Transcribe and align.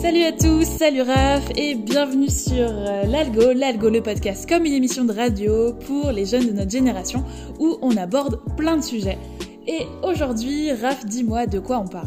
Salut 0.00 0.22
à 0.22 0.30
tous, 0.30 0.64
salut 0.64 1.02
Raph 1.02 1.50
et 1.56 1.74
bienvenue 1.74 2.30
sur 2.30 2.68
euh, 2.68 3.02
l'Algo, 3.02 3.52
l'Algo 3.52 3.90
le 3.90 4.00
podcast 4.00 4.48
comme 4.48 4.64
une 4.64 4.72
émission 4.72 5.04
de 5.04 5.12
radio 5.12 5.72
pour 5.72 6.12
les 6.12 6.24
jeunes 6.24 6.46
de 6.46 6.52
notre 6.52 6.70
génération 6.70 7.24
où 7.58 7.78
on 7.82 7.96
aborde 7.96 8.40
plein 8.56 8.76
de 8.76 8.82
sujets. 8.82 9.18
Et 9.66 9.86
aujourd'hui, 10.04 10.70
Raph, 10.70 11.04
dis-moi 11.04 11.48
de 11.48 11.58
quoi 11.58 11.80
on 11.80 11.88
parle. 11.88 12.06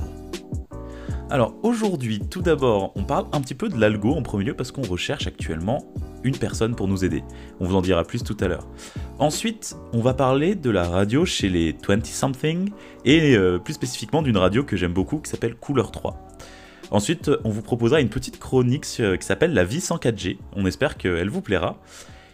Alors 1.30 1.54
aujourd'hui, 1.64 2.22
tout 2.22 2.42
d'abord, 2.42 2.94
on 2.96 3.04
parle 3.04 3.26
un 3.34 3.42
petit 3.42 3.56
peu 3.56 3.68
de 3.68 3.78
l'algo 3.78 4.14
en 4.14 4.22
premier 4.22 4.46
lieu 4.46 4.54
parce 4.54 4.72
qu'on 4.72 4.84
recherche 4.84 5.28
actuellement 5.28 5.86
une 6.24 6.38
personne 6.38 6.76
pour 6.76 6.88
nous 6.88 7.04
aider. 7.04 7.24
On 7.60 7.66
vous 7.66 7.76
en 7.76 7.82
dira 7.82 8.06
plus 8.06 8.24
tout 8.24 8.38
à 8.40 8.48
l'heure. 8.48 8.68
Ensuite, 9.20 9.76
on 9.92 10.00
va 10.00 10.14
parler 10.14 10.56
de 10.56 10.70
la 10.70 10.88
radio 10.88 11.26
chez 11.26 11.50
les 11.50 11.74
20-something 11.74 12.70
et 13.04 13.36
euh, 13.36 13.60
plus 13.60 13.74
spécifiquement 13.74 14.22
d'une 14.22 14.38
radio 14.38 14.64
que 14.64 14.78
j'aime 14.78 14.94
beaucoup 14.94 15.18
qui 15.18 15.30
s'appelle 15.30 15.56
Couleur 15.56 15.92
3. 15.92 16.31
Ensuite, 16.92 17.32
on 17.46 17.50
vous 17.50 17.62
proposera 17.62 18.02
une 18.02 18.10
petite 18.10 18.38
chronique 18.38 18.86
euh, 19.00 19.16
qui 19.16 19.26
s'appelle 19.26 19.54
La 19.54 19.64
vie 19.64 19.80
sans 19.80 19.96
4G. 19.96 20.38
On 20.54 20.66
espère 20.66 20.98
qu'elle 20.98 21.30
vous 21.30 21.42
plaira. 21.42 21.78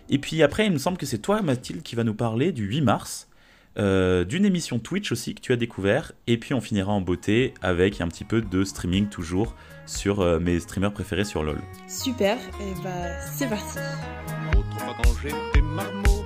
Et 0.09 0.17
puis 0.17 0.41
après, 0.41 0.65
il 0.65 0.71
me 0.71 0.79
semble 0.79 0.98
que 0.98 1.05
c'est 1.05 1.20
toi, 1.20 1.43
Mathilde, 1.43 1.84
qui 1.84 1.95
va 1.95 2.03
nous 2.03 2.15
parler 2.15 2.52
du 2.52 2.65
8 2.65 2.81
mars, 2.81 3.27
euh, 3.77 4.23
d'une 4.23 4.45
émission 4.45 4.79
Twitch 4.79 5.12
aussi 5.12 5.35
que 5.35 5.41
tu 5.41 5.53
as 5.53 5.57
découvert. 5.57 6.13
Et 6.25 6.38
puis 6.38 6.55
on 6.55 6.62
finira 6.62 6.91
en 6.91 7.01
beauté 7.01 7.53
avec 7.62 8.01
un 8.01 8.07
petit 8.07 8.23
peu 8.23 8.41
de 8.41 8.63
streaming 8.63 9.09
toujours 9.09 9.55
sur 9.85 10.21
euh, 10.21 10.39
mes 10.39 10.59
streamers 10.59 10.91
préférés 10.91 11.26
sur 11.26 11.43
LoL. 11.43 11.62
Super, 11.87 12.37
et 12.37 12.73
bah 12.84 12.89
c'est 13.21 13.48
parti. 13.48 13.77
Autrefois 14.57 14.95
quand 15.03 15.12
j'étais 15.21 15.62
marmot, 15.62 16.26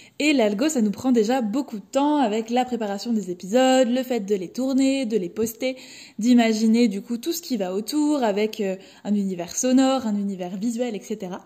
Et 0.23 0.33
l'algo, 0.33 0.69
ça 0.69 0.83
nous 0.83 0.91
prend 0.91 1.11
déjà 1.11 1.41
beaucoup 1.41 1.79
de 1.79 1.83
temps 1.91 2.17
avec 2.17 2.51
la 2.51 2.63
préparation 2.63 3.11
des 3.11 3.31
épisodes, 3.31 3.87
le 3.89 4.03
fait 4.03 4.19
de 4.19 4.35
les 4.35 4.49
tourner, 4.49 5.07
de 5.07 5.17
les 5.17 5.29
poster, 5.29 5.77
d'imaginer 6.19 6.87
du 6.87 7.01
coup 7.01 7.17
tout 7.17 7.33
ce 7.33 7.41
qui 7.41 7.57
va 7.57 7.73
autour 7.73 8.21
avec 8.21 8.61
euh, 8.61 8.75
un 9.03 9.15
univers 9.15 9.55
sonore, 9.55 10.05
un 10.05 10.15
univers 10.15 10.57
visuel, 10.57 10.93
etc. 10.93 11.37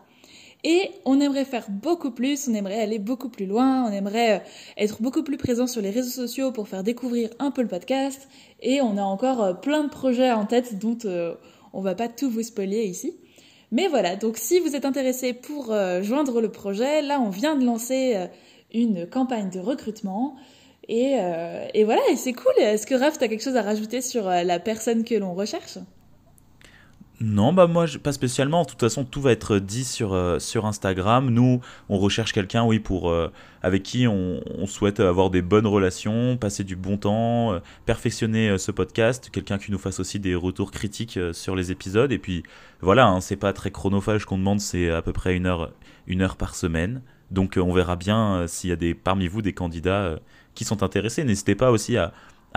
Et 0.66 0.90
on 1.06 1.22
aimerait 1.22 1.46
faire 1.46 1.68
beaucoup 1.70 2.12
plus, 2.12 2.50
on 2.50 2.54
aimerait 2.54 2.82
aller 2.82 3.00
beaucoup 3.00 3.30
plus 3.30 3.46
loin, 3.46 3.86
on 3.90 3.94
aimerait 3.94 4.40
euh, 4.40 4.44
être 4.76 5.02
beaucoup 5.02 5.24
plus 5.24 5.38
présent 5.38 5.68
sur 5.68 5.82
les 5.82 5.92
réseaux 5.92 6.28
sociaux 6.28 6.52
pour 6.52 6.68
faire 6.68 6.84
découvrir 6.84 7.30
un 7.40 7.52
peu 7.52 7.62
le 7.62 7.70
podcast. 7.70 8.28
Et 8.60 8.82
on 8.82 8.98
a 8.98 9.04
encore 9.04 9.42
euh, 9.42 9.54
plein 9.54 9.86
de 9.86 9.90
projets 9.90 10.34
en 10.34 10.46
tête 10.46 10.80
dont 10.80 10.98
on 11.72 11.80
va 11.80 11.96
pas 11.96 12.10
tout 12.10 12.30
vous 12.30 12.44
spoiler 12.44 12.84
ici. 12.84 13.16
Mais 13.72 13.88
voilà, 13.88 14.18
donc 14.18 14.36
si 14.36 14.60
vous 14.60 14.76
êtes 14.76 14.86
intéressé 14.86 15.34
pour 15.34 15.74
joindre 16.02 16.40
le 16.40 16.50
projet, 16.50 17.02
là 17.02 17.20
on 17.20 17.30
vient 17.30 17.56
de 17.56 17.66
lancer 17.66 18.28
une 18.76 19.08
campagne 19.08 19.50
de 19.50 19.60
recrutement. 19.60 20.36
Et, 20.88 21.18
euh, 21.20 21.66
et 21.74 21.84
voilà, 21.84 22.02
et 22.12 22.16
c'est 22.16 22.34
cool. 22.34 22.54
Est-ce 22.60 22.86
que 22.86 22.94
Raph, 22.94 23.18
tu 23.18 23.24
as 23.24 23.28
quelque 23.28 23.44
chose 23.44 23.56
à 23.56 23.64
rajouter 23.64 24.02
sur 24.02 24.28
euh, 24.28 24.44
la 24.44 24.60
personne 24.60 25.04
que 25.04 25.16
l'on 25.16 25.34
recherche? 25.34 25.80
Non, 27.22 27.54
bah 27.54 27.66
moi, 27.66 27.86
pas 28.04 28.12
spécialement. 28.12 28.64
De 28.64 28.68
toute 28.68 28.82
façon, 28.82 29.06
tout 29.06 29.22
va 29.22 29.32
être 29.32 29.58
dit 29.58 29.86
sur, 29.86 30.14
euh, 30.14 30.38
sur 30.38 30.66
Instagram. 30.66 31.30
Nous, 31.30 31.62
on 31.88 31.98
recherche 31.98 32.34
quelqu'un, 32.34 32.66
oui, 32.66 32.80
pour 32.80 33.16
avec 33.64 33.84
qui 33.84 34.06
on, 34.06 34.42
souhaite 34.68 35.00
avoir 35.00 35.30
des 35.30 35.42
bonnes 35.42 35.66
relations, 35.66 36.36
passer 36.36 36.66
du 36.66 36.76
bon 36.76 36.98
temps, 36.98 37.58
perfectionner 37.86 38.58
ce 38.58 38.72
podcast. 38.72 39.30
Quelqu'un 39.32 39.58
qui 39.58 39.72
nous 39.72 39.80
fasse 39.80 40.02
aussi 40.02 40.20
des 40.20 40.36
retours 40.36 40.72
critiques 40.72 41.18
sur 41.32 41.56
les 41.56 41.72
épisodes. 41.72 42.12
Et 42.12 42.20
puis, 42.20 42.44
voilà, 42.82 43.08
hein, 43.08 43.22
c'est 43.22 43.38
pas 43.38 43.54
très 43.54 43.72
chronophage 43.72 44.26
qu'on 44.26 44.38
demande, 44.38 44.60
c'est 44.60 44.90
à 44.90 45.02
peu 45.02 45.14
près 45.14 45.38
une 45.38 45.46
heure, 45.46 45.72
une 46.08 46.22
heure 46.22 46.36
par 46.36 46.54
semaine. 46.54 47.02
Donc, 47.32 47.58
euh, 47.58 47.62
on 47.62 47.74
verra 47.74 47.96
bien 47.96 48.36
euh, 48.36 48.48
s'il 48.48 48.70
y 48.70 48.74
a 48.74 48.76
des, 48.76 48.94
parmi 48.94 49.28
vous 49.28 49.42
des 49.42 49.54
candidats 49.54 50.04
euh, 50.04 50.18
qui 50.54 50.64
sont 50.64 50.84
intéressés. 50.84 51.24
N'hésitez 51.24 51.56
pas 51.56 51.72
aussi 51.72 51.98
à, 51.98 52.14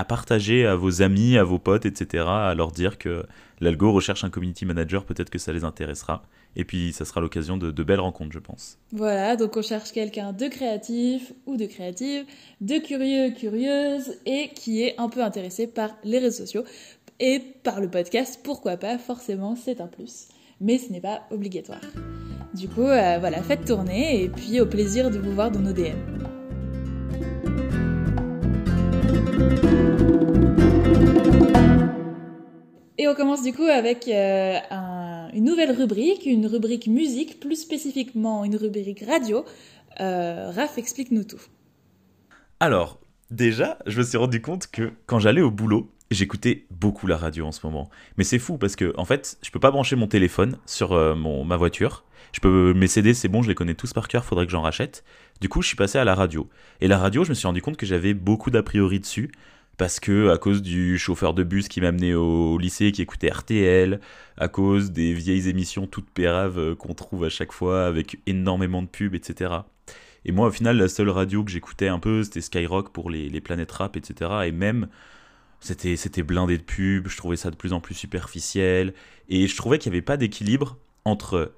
partager 0.09 0.65
à 0.65 0.77
vos 0.77 1.03
amis, 1.03 1.37
à 1.37 1.43
vos 1.43 1.59
potes, 1.59 1.85
etc., 1.85 2.25
à 2.29 2.55
leur 2.55 2.71
dire 2.71 2.99
que 2.99 3.27
l'algo 3.61 3.91
recherche 3.91 4.23
un 4.23 4.31
community 4.31 4.65
manager, 4.65 5.05
peut-être 5.05 5.29
que 5.29 5.39
ça 5.39 5.53
les 5.53 5.65
intéressera. 5.65 6.23
Et 6.55 6.65
puis, 6.65 6.93
ça 6.93 7.05
sera 7.05 7.21
l'occasion 7.21 7.57
de, 7.57 7.73
de 7.73 7.83
belles 7.83 7.99
rencontres, 7.99 8.33
je 8.33 8.39
pense. 8.39 8.79
Voilà, 8.93 9.35
donc 9.35 9.57
on 9.57 9.63
cherche 9.63 9.91
quelqu'un 9.91 10.33
de 10.33 10.47
créatif 10.47 11.33
ou 11.47 11.57
de 11.57 11.67
créative, 11.67 12.25
de 12.61 12.79
curieux, 12.79 13.35
curieuse, 13.35 14.15
et 14.25 14.51
qui 14.55 14.83
est 14.83 14.95
un 14.99 15.09
peu 15.09 15.23
intéressé 15.23 15.67
par 15.67 15.91
les 16.05 16.21
réseaux 16.21 16.45
sociaux 16.45 16.65
et 17.19 17.41
par 17.65 17.81
le 17.81 17.91
podcast. 17.91 18.41
Pourquoi 18.45 18.77
pas? 18.77 18.99
Forcément, 18.99 19.57
c'est 19.57 19.81
un 19.81 19.89
plus. 19.89 20.29
Mais 20.61 20.79
ce 20.79 20.93
n'est 20.93 21.01
pas 21.01 21.23
obligatoire. 21.33 21.81
Du 22.55 22.69
coup, 22.69 22.83
euh, 22.87 23.19
voilà, 23.19 23.43
faites 23.43 23.65
tourner 23.65 24.23
et 24.25 24.29
puis 24.29 24.61
au 24.61 24.67
plaisir 24.67 25.11
de 25.11 25.19
vous 25.19 25.33
voir 25.33 25.51
dans 25.51 25.61
nos 25.61 25.73
DM. 25.73 25.97
Et 33.01 33.07
on 33.07 33.15
commence 33.15 33.43
du 33.43 33.53
coup 33.53 33.63
avec 33.65 34.09
euh, 34.09 34.57
un- 34.71 35.29
une 35.33 35.45
nouvelle 35.45 35.71
rubrique, 35.71 36.27
une 36.27 36.47
rubrique 36.47 36.89
musique, 36.89 37.39
plus 37.39 37.57
spécifiquement 37.57 38.45
une 38.45 38.57
rubrique 38.57 39.05
radio. 39.07 39.45
Euh, 40.01 40.51
Raph, 40.51 40.79
explique-nous 40.79 41.25
tout. 41.25 41.41
Alors, 42.61 42.99
déjà, 43.31 43.79
je 43.87 43.99
me 43.99 44.05
suis 44.05 44.19
rendu 44.19 44.41
compte 44.43 44.67
que 44.69 44.91
quand 45.07 45.21
j'allais 45.21 45.41
au 45.43 45.51
boulot, 45.53 45.93
j'écoutais 46.11 46.67
beaucoup 46.71 47.07
la 47.07 47.17
radio 47.17 47.47
en 47.47 47.53
ce 47.53 47.65
moment. 47.65 47.89
Mais 48.17 48.25
c'est 48.25 48.39
fou 48.41 48.59
parce 48.59 48.75
que, 48.75 48.93
en 48.97 49.05
fait, 49.05 49.39
je 49.43 49.51
peux 49.51 49.61
pas 49.61 49.71
brancher 49.71 49.95
mon 49.95 50.09
téléphone 50.09 50.59
sur 50.67 50.93
ma 51.15 51.57
voiture. 51.57 52.05
Je 52.33 52.41
peux, 52.41 52.75
mes 52.75 52.87
CD, 52.87 53.15
c'est 53.15 53.29
bon, 53.29 53.43
je 53.43 53.49
les 53.49 53.55
connais 53.55 53.75
tous 53.75 53.93
par 53.93 54.09
cœur, 54.09 54.25
faudrait 54.25 54.47
que 54.47 54.53
j'en 54.53 54.63
rachète. 54.63 55.05
Du 55.41 55.49
coup, 55.49 55.63
je 55.63 55.69
suis 55.69 55.77
passé 55.77 55.99
à 55.99 56.05
la 56.05 56.15
radio. 56.15 56.49
Et 56.81 56.89
la 56.89 56.99
radio, 56.99 57.25
je 57.25 57.31
me 57.31 57.35
suis 57.35 57.47
rendu 57.47 57.63
compte 57.63 57.77
que 57.77 57.87
j'avais 57.87 58.15
beaucoup 58.15 58.51
d'a 58.51 58.63
priori 58.63 59.01
dessus. 59.01 59.31
Parce 59.79 60.01
que, 60.01 60.31
à 60.31 60.39
cause 60.39 60.61
du 60.61 60.99
chauffeur 60.99 61.35
de 61.35 61.45
bus 61.45 61.69
qui 61.69 61.81
m'a 61.81 61.89
amené 61.89 62.13
au 62.13 62.59
lycée, 62.59 62.91
qui 62.91 63.01
écoutait 63.01 63.31
RTL, 63.31 64.01
à 64.37 64.49
cause 64.49 64.91
des 64.91 65.13
vieilles 65.15 65.49
émissions 65.49 65.87
toutes 65.87 66.11
péraves 66.11 66.59
euh, 66.59 66.75
qu'on 66.75 66.95
trouve 66.95 67.25
à 67.25 67.29
chaque 67.29 67.53
fois 67.53 67.87
avec 67.87 68.19
énormément 68.27 68.83
de 68.83 68.89
pubs, 68.89 69.15
etc. 69.15 69.53
Et 70.25 70.33
moi, 70.33 70.49
au 70.49 70.51
final, 70.51 70.77
la 70.77 70.89
seule 70.89 71.11
radio 71.11 71.45
que 71.45 71.51
j'écoutais 71.53 71.87
un 71.87 72.01
peu, 72.01 72.25
c'était 72.25 72.41
Skyrock 72.41 72.93
pour 72.93 73.09
les, 73.09 73.29
les 73.29 73.41
planètes 73.41 73.71
rap, 73.71 73.97
etc. 73.97 74.31
Et 74.47 74.51
même, 74.51 74.89
c'était, 75.61 75.95
c'était 75.95 76.25
blindé 76.25 76.59
de 76.59 76.63
pubs, 76.65 77.07
je 77.09 77.17
trouvais 77.17 77.37
ça 77.37 77.51
de 77.53 77.57
plus 77.57 77.73
en 77.73 77.81
plus 77.81 77.95
superficiel. 77.95 78.95
Et 79.29 79.47
je 79.47 79.57
trouvais 79.57 79.79
qu'il 79.79 79.93
n'y 79.93 79.97
avait 79.97 80.05
pas 80.05 80.17
d'équilibre 80.17 80.77
entre, 81.05 81.53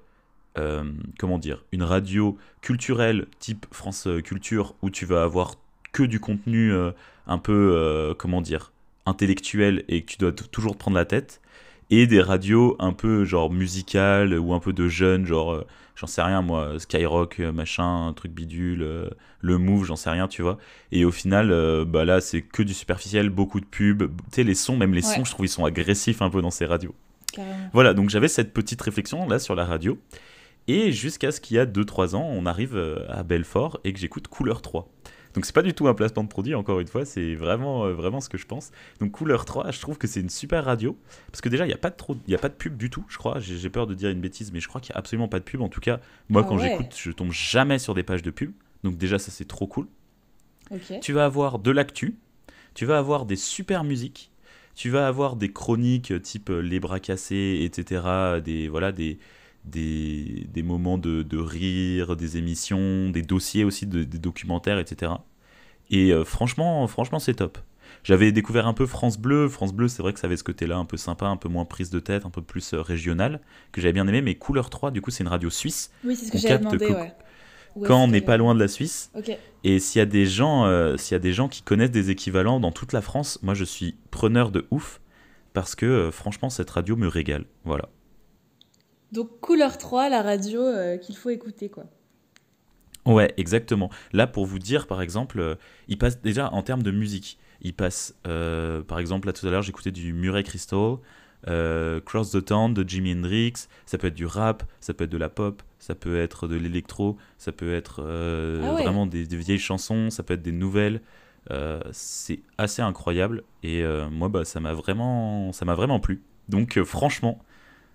euh, 0.57 0.83
comment 1.19 1.37
dire, 1.37 1.63
une 1.71 1.83
radio 1.83 2.37
culturelle 2.61 3.27
type 3.39 3.65
France 3.71 4.07
Culture, 4.23 4.75
où 4.81 4.89
tu 4.89 5.05
vas 5.05 5.23
avoir 5.23 5.55
que 5.91 6.03
du 6.03 6.19
contenu 6.19 6.71
euh, 6.73 6.91
un 7.27 7.37
peu, 7.37 7.73
euh, 7.75 8.13
comment 8.13 8.41
dire, 8.41 8.71
intellectuel 9.05 9.83
et 9.87 10.03
que 10.03 10.11
tu 10.11 10.17
dois 10.17 10.31
toujours 10.31 10.73
te 10.73 10.77
prendre 10.79 10.97
la 10.97 11.05
tête. 11.05 11.41
Et 11.89 12.07
des 12.07 12.21
radios 12.21 12.77
un 12.79 12.93
peu 12.93 13.25
genre 13.25 13.51
musicales 13.51 14.39
ou 14.39 14.53
un 14.53 14.59
peu 14.59 14.71
de 14.71 14.87
jeunes, 14.87 15.25
genre 15.25 15.65
j'en 15.97 16.07
sais 16.07 16.21
rien 16.21 16.41
moi, 16.41 16.79
Skyrock, 16.79 17.39
machin, 17.39 18.07
un 18.07 18.13
truc 18.13 18.31
bidule, 18.31 19.09
le 19.41 19.57
Move, 19.57 19.83
j'en 19.83 19.97
sais 19.97 20.09
rien, 20.09 20.29
tu 20.29 20.41
vois. 20.41 20.57
Et 20.93 21.03
au 21.03 21.11
final, 21.11 21.83
bah 21.85 22.05
là, 22.05 22.21
c'est 22.21 22.43
que 22.43 22.63
du 22.63 22.73
superficiel, 22.73 23.29
beaucoup 23.29 23.59
de 23.59 23.65
pubs. 23.65 24.03
Tu 24.07 24.13
sais, 24.31 24.43
les 24.45 24.55
sons, 24.55 24.77
même 24.77 24.93
les 24.93 25.05
Ouais. 25.05 25.15
sons, 25.15 25.25
je 25.25 25.31
trouve 25.31 25.45
ils 25.45 25.49
sont 25.49 25.65
agressifs 25.65 26.21
un 26.21 26.29
peu 26.29 26.41
dans 26.41 26.49
ces 26.49 26.65
radios. 26.65 26.95
Carrément. 27.33 27.69
Voilà, 27.73 27.93
donc 27.93 28.09
j'avais 28.09 28.29
cette 28.29 28.53
petite 28.53 28.81
réflexion 28.81 29.27
là 29.27 29.37
sur 29.39 29.55
la 29.55 29.65
radio. 29.65 29.97
Et 30.67 30.91
jusqu'à 30.91 31.31
ce 31.31 31.41
qu'il 31.41 31.57
y 31.57 31.59
a 31.59 31.65
2-3 31.65 32.15
ans, 32.15 32.27
on 32.31 32.45
arrive 32.45 32.75
euh, 32.75 33.05
à 33.09 33.23
Belfort 33.23 33.79
et 33.83 33.93
que 33.93 33.99
j'écoute 33.99 34.27
Couleur 34.27 34.61
3. 34.61 34.87
Donc 35.33 35.45
c'est 35.45 35.55
pas 35.55 35.61
du 35.61 35.73
tout 35.73 35.87
un 35.87 35.93
placement 35.93 36.23
de 36.23 36.29
produit, 36.29 36.55
encore 36.55 36.81
une 36.81 36.87
fois, 36.87 37.05
c'est 37.05 37.35
vraiment, 37.35 37.85
euh, 37.85 37.93
vraiment 37.93 38.19
ce 38.19 38.27
que 38.29 38.37
je 38.37 38.45
pense. 38.45 38.71
Donc 38.99 39.11
Couleur 39.11 39.45
3, 39.45 39.71
je 39.71 39.79
trouve 39.79 39.97
que 39.97 40.05
c'est 40.07 40.19
une 40.19 40.29
super 40.29 40.65
radio. 40.65 40.97
Parce 41.31 41.39
que 41.41 41.47
déjà, 41.49 41.63
il 41.65 41.69
n'y 41.69 41.73
a, 41.73 41.77
pas 41.77 41.89
de 41.89 41.95
trop- 41.95 42.17
il 42.27 42.31
y 42.31 42.35
a 42.35 42.37
pas 42.37 42.49
de 42.49 42.53
pub 42.53 42.75
du 42.77 42.89
tout, 42.89 43.05
je 43.07 43.17
crois. 43.17 43.39
J'ai 43.39 43.69
peur 43.69 43.87
de 43.87 43.93
dire 43.93 44.09
une 44.09 44.19
bêtise, 44.19 44.51
mais 44.51 44.59
je 44.59 44.67
crois 44.67 44.81
qu'il 44.81 44.91
n'y 44.93 44.97
a 44.97 44.99
absolument 44.99 45.29
pas 45.29 45.39
de 45.39 45.45
pub. 45.45 45.61
En 45.61 45.69
tout 45.69 45.79
cas, 45.79 45.99
moi, 46.29 46.41
Ah 46.43 46.47
quand 46.49 46.57
ouais. 46.57 46.69
j'écoute, 46.69 46.93
je 46.97 47.11
tombe 47.11 47.31
jamais 47.31 47.79
sur 47.79 47.93
des 47.93 48.03
pages 48.03 48.23
de 48.23 48.31
pub. 48.31 48.51
Donc 48.83 48.97
déjà, 48.97 49.19
ça 49.19 49.31
c'est 49.31 49.47
trop 49.47 49.67
cool. 49.67 49.87
Tu 51.01 51.13
vas 51.13 51.25
avoir 51.25 51.59
de 51.59 51.71
l'actu, 51.71 52.15
tu 52.73 52.85
vas 52.85 52.97
avoir 52.97 53.25
des 53.25 53.35
super 53.35 53.83
musiques, 53.83 54.31
tu 54.75 54.89
vas 54.89 55.07
avoir 55.07 55.35
des 55.35 55.51
chroniques 55.51 56.11
euh, 56.11 56.19
type 56.19 56.49
les 56.49 56.79
bras 56.79 56.99
cassés, 56.99 57.59
etc. 57.63 58.41
Des, 58.43 58.67
voilà, 58.69 58.91
des, 58.91 59.17
des, 59.65 60.47
des 60.53 60.63
moments 60.63 60.97
de, 60.97 61.21
de 61.23 61.37
rire, 61.37 62.15
des 62.15 62.37
émissions, 62.37 63.09
des 63.09 63.21
dossiers 63.21 63.63
aussi, 63.63 63.85
de- 63.87 64.03
des 64.03 64.17
documentaires, 64.19 64.79
etc. 64.79 65.13
Et 65.89 66.11
euh, 66.11 66.23
franchement, 66.23 66.87
franchement 66.87 67.19
c'est 67.19 67.35
top. 67.35 67.57
J'avais 68.03 68.31
découvert 68.31 68.65
un 68.67 68.73
peu 68.73 68.85
France 68.85 69.19
Bleu. 69.19 69.47
France 69.49 69.73
Bleu, 69.73 69.87
c'est 69.87 70.01
vrai 70.01 70.13
que 70.13 70.19
ça 70.19 70.25
avait 70.27 70.37
ce 70.37 70.43
côté-là 70.43 70.77
un 70.77 70.85
peu 70.85 70.97
sympa, 70.97 71.27
un 71.27 71.37
peu 71.37 71.49
moins 71.49 71.65
prise 71.65 71.89
de 71.89 71.99
tête, 71.99 72.25
un 72.25 72.29
peu 72.31 72.41
plus 72.41 72.73
euh, 72.73 72.81
régional, 72.81 73.41
que 73.71 73.81
j'avais 73.81 73.93
bien 73.93 74.07
aimé. 74.07 74.21
Mais 74.21 74.35
Couleur 74.35 74.69
3, 74.69 74.89
du 74.91 75.01
coup, 75.01 75.11
c'est 75.11 75.23
une 75.23 75.29
radio 75.29 75.49
suisse. 75.49 75.91
Oui, 76.03 76.15
c'est 76.15 76.25
ce 76.25 76.31
que 76.31 76.37
On 76.37 76.39
j'avais 76.39 76.53
capte 76.63 76.63
demandé, 76.73 76.87
que- 76.87 76.93
ouais. 76.93 77.13
Où 77.75 77.85
Quand 77.85 78.03
on 78.03 78.07
n'est 78.07 78.19
pas 78.21 78.35
loin 78.35 78.53
de 78.53 78.59
la 78.59 78.67
Suisse, 78.67 79.11
et 79.63 79.79
s'il 79.79 79.99
y 79.99 80.01
a 80.01 80.05
des 80.05 80.25
gens, 80.25 80.65
euh, 80.65 80.97
s'il 80.97 81.13
y 81.13 81.15
a 81.15 81.19
des 81.19 81.31
gens 81.31 81.47
qui 81.47 81.61
connaissent 81.61 81.89
des 81.91 82.09
équivalents 82.09 82.59
dans 82.59 82.73
toute 82.73 82.91
la 82.91 83.01
France, 83.01 83.39
moi 83.43 83.53
je 83.53 83.63
suis 83.63 83.95
preneur 84.09 84.51
de 84.51 84.67
ouf 84.71 84.99
parce 85.53 85.75
que 85.75 85.85
euh, 85.85 86.11
franchement 86.11 86.49
cette 86.49 86.69
radio 86.69 86.97
me 86.97 87.07
régale. 87.07 87.45
Voilà. 87.63 87.87
Donc, 89.11 89.39
Couleur 89.41 89.77
3, 89.77 90.09
la 90.09 90.21
radio 90.21 90.61
euh, 90.61 90.97
qu'il 90.97 91.15
faut 91.17 91.29
écouter, 91.29 91.69
quoi. 91.69 91.85
Ouais, 93.05 93.33
exactement. 93.37 93.89
Là 94.13 94.27
pour 94.27 94.45
vous 94.45 94.59
dire 94.59 94.85
par 94.85 95.01
exemple, 95.01 95.39
euh, 95.39 95.55
il 95.87 95.97
passe 95.97 96.21
déjà 96.21 96.51
en 96.53 96.61
termes 96.61 96.83
de 96.83 96.91
musique, 96.91 97.39
il 97.61 97.73
passe 97.73 98.15
euh, 98.27 98.83
par 98.83 98.99
exemple 98.99 99.25
là 99.25 99.33
tout 99.33 99.47
à 99.47 99.49
l'heure 99.49 99.63
j'écoutais 99.63 99.89
du 99.89 100.13
Murray 100.13 100.43
Crystal, 100.43 100.97
Cross 102.05 102.31
the 102.31 102.45
Town 102.45 102.75
de 102.75 102.87
Jimi 102.87 103.13
Hendrix, 103.13 103.53
ça 103.87 103.97
peut 103.97 104.05
être 104.05 104.13
du 104.13 104.27
rap, 104.27 104.61
ça 104.81 104.93
peut 104.93 105.05
être 105.05 105.09
de 105.09 105.17
la 105.17 105.29
pop, 105.29 105.63
ça 105.79 105.95
peut 105.95 106.19
être 106.19 106.47
de 106.47 106.55
l'électro, 106.55 107.17
ça 107.39 107.51
peut 107.51 107.73
être 107.73 108.01
Ah 108.01 108.75
ouais. 108.75 108.83
vraiment 108.83 109.07
des, 109.07 109.25
des 109.25 109.37
vieilles 109.37 109.57
chansons, 109.57 110.11
ça 110.11 110.21
peut 110.21 110.35
être 110.35 110.43
des 110.43 110.51
nouvelles. 110.51 111.01
C'est 111.91 112.41
assez 112.59 112.83
incroyable 112.83 113.43
et 113.63 113.83
moi 114.11 114.29
bah 114.29 114.45
ça 114.45 114.59
m'a 114.59 114.73
vraiment 114.73 115.51
ça 115.53 115.65
m'a 115.65 115.73
vraiment 115.73 115.99
plu. 115.99 116.21
Donc 116.49 116.79
franchement, 116.83 117.39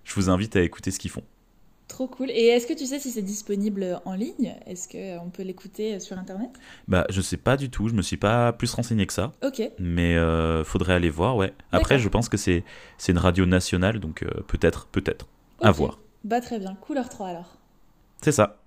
je 0.07 0.15
vous 0.15 0.29
invite 0.29 0.55
à 0.55 0.61
écouter 0.61 0.89
ce 0.89 0.99
qu'ils 0.99 1.11
font. 1.11 1.23
Trop 1.87 2.07
cool. 2.07 2.31
Et 2.31 2.47
est-ce 2.47 2.67
que 2.67 2.73
tu 2.73 2.85
sais 2.85 2.99
si 2.99 3.11
c'est 3.11 3.21
disponible 3.21 4.01
en 4.05 4.13
ligne? 4.13 4.55
Est-ce 4.65 4.89
qu'on 4.89 5.29
peut 5.29 5.43
l'écouter 5.43 5.99
sur 5.99 6.17
Internet? 6.17 6.49
Bah 6.87 7.05
je 7.09 7.21
sais 7.21 7.37
pas 7.37 7.55
du 7.55 7.69
tout, 7.69 7.87
je 7.87 7.93
me 7.93 8.01
suis 8.01 8.17
pas 8.17 8.51
plus 8.53 8.73
renseigné 8.73 9.05
que 9.05 9.13
ça. 9.13 9.31
Ok. 9.43 9.61
Mais 9.79 10.15
euh, 10.17 10.63
faudrait 10.63 10.93
aller 10.93 11.09
voir, 11.09 11.37
ouais. 11.37 11.53
Après, 11.71 11.99
je 11.99 12.09
pense 12.09 12.29
que 12.29 12.37
c'est 12.37 12.63
c'est 12.97 13.11
une 13.11 13.17
radio 13.17 13.45
nationale, 13.45 13.99
donc 13.99 14.23
euh, 14.23 14.29
peut-être, 14.47 14.87
peut-être. 14.87 15.27
À 15.61 15.71
voir. 15.71 15.99
Bah, 16.23 16.41
très 16.41 16.59
bien. 16.59 16.75
Couleur 16.75 17.09
3, 17.09 17.27
alors. 17.29 17.57
C'est 18.21 18.31
ça. 18.31 18.57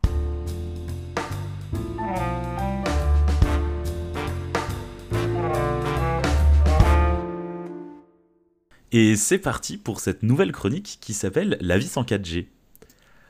Et 9.03 9.17
c'est 9.17 9.39
parti 9.39 9.79
pour 9.79 9.99
cette 9.99 10.23
nouvelle 10.23 10.53
chronique 10.53 10.99
qui 11.01 11.15
s'appelle 11.15 11.57
La 11.63 11.79
vie 11.79 11.87
sans 11.87 12.03
4G. 12.03 12.49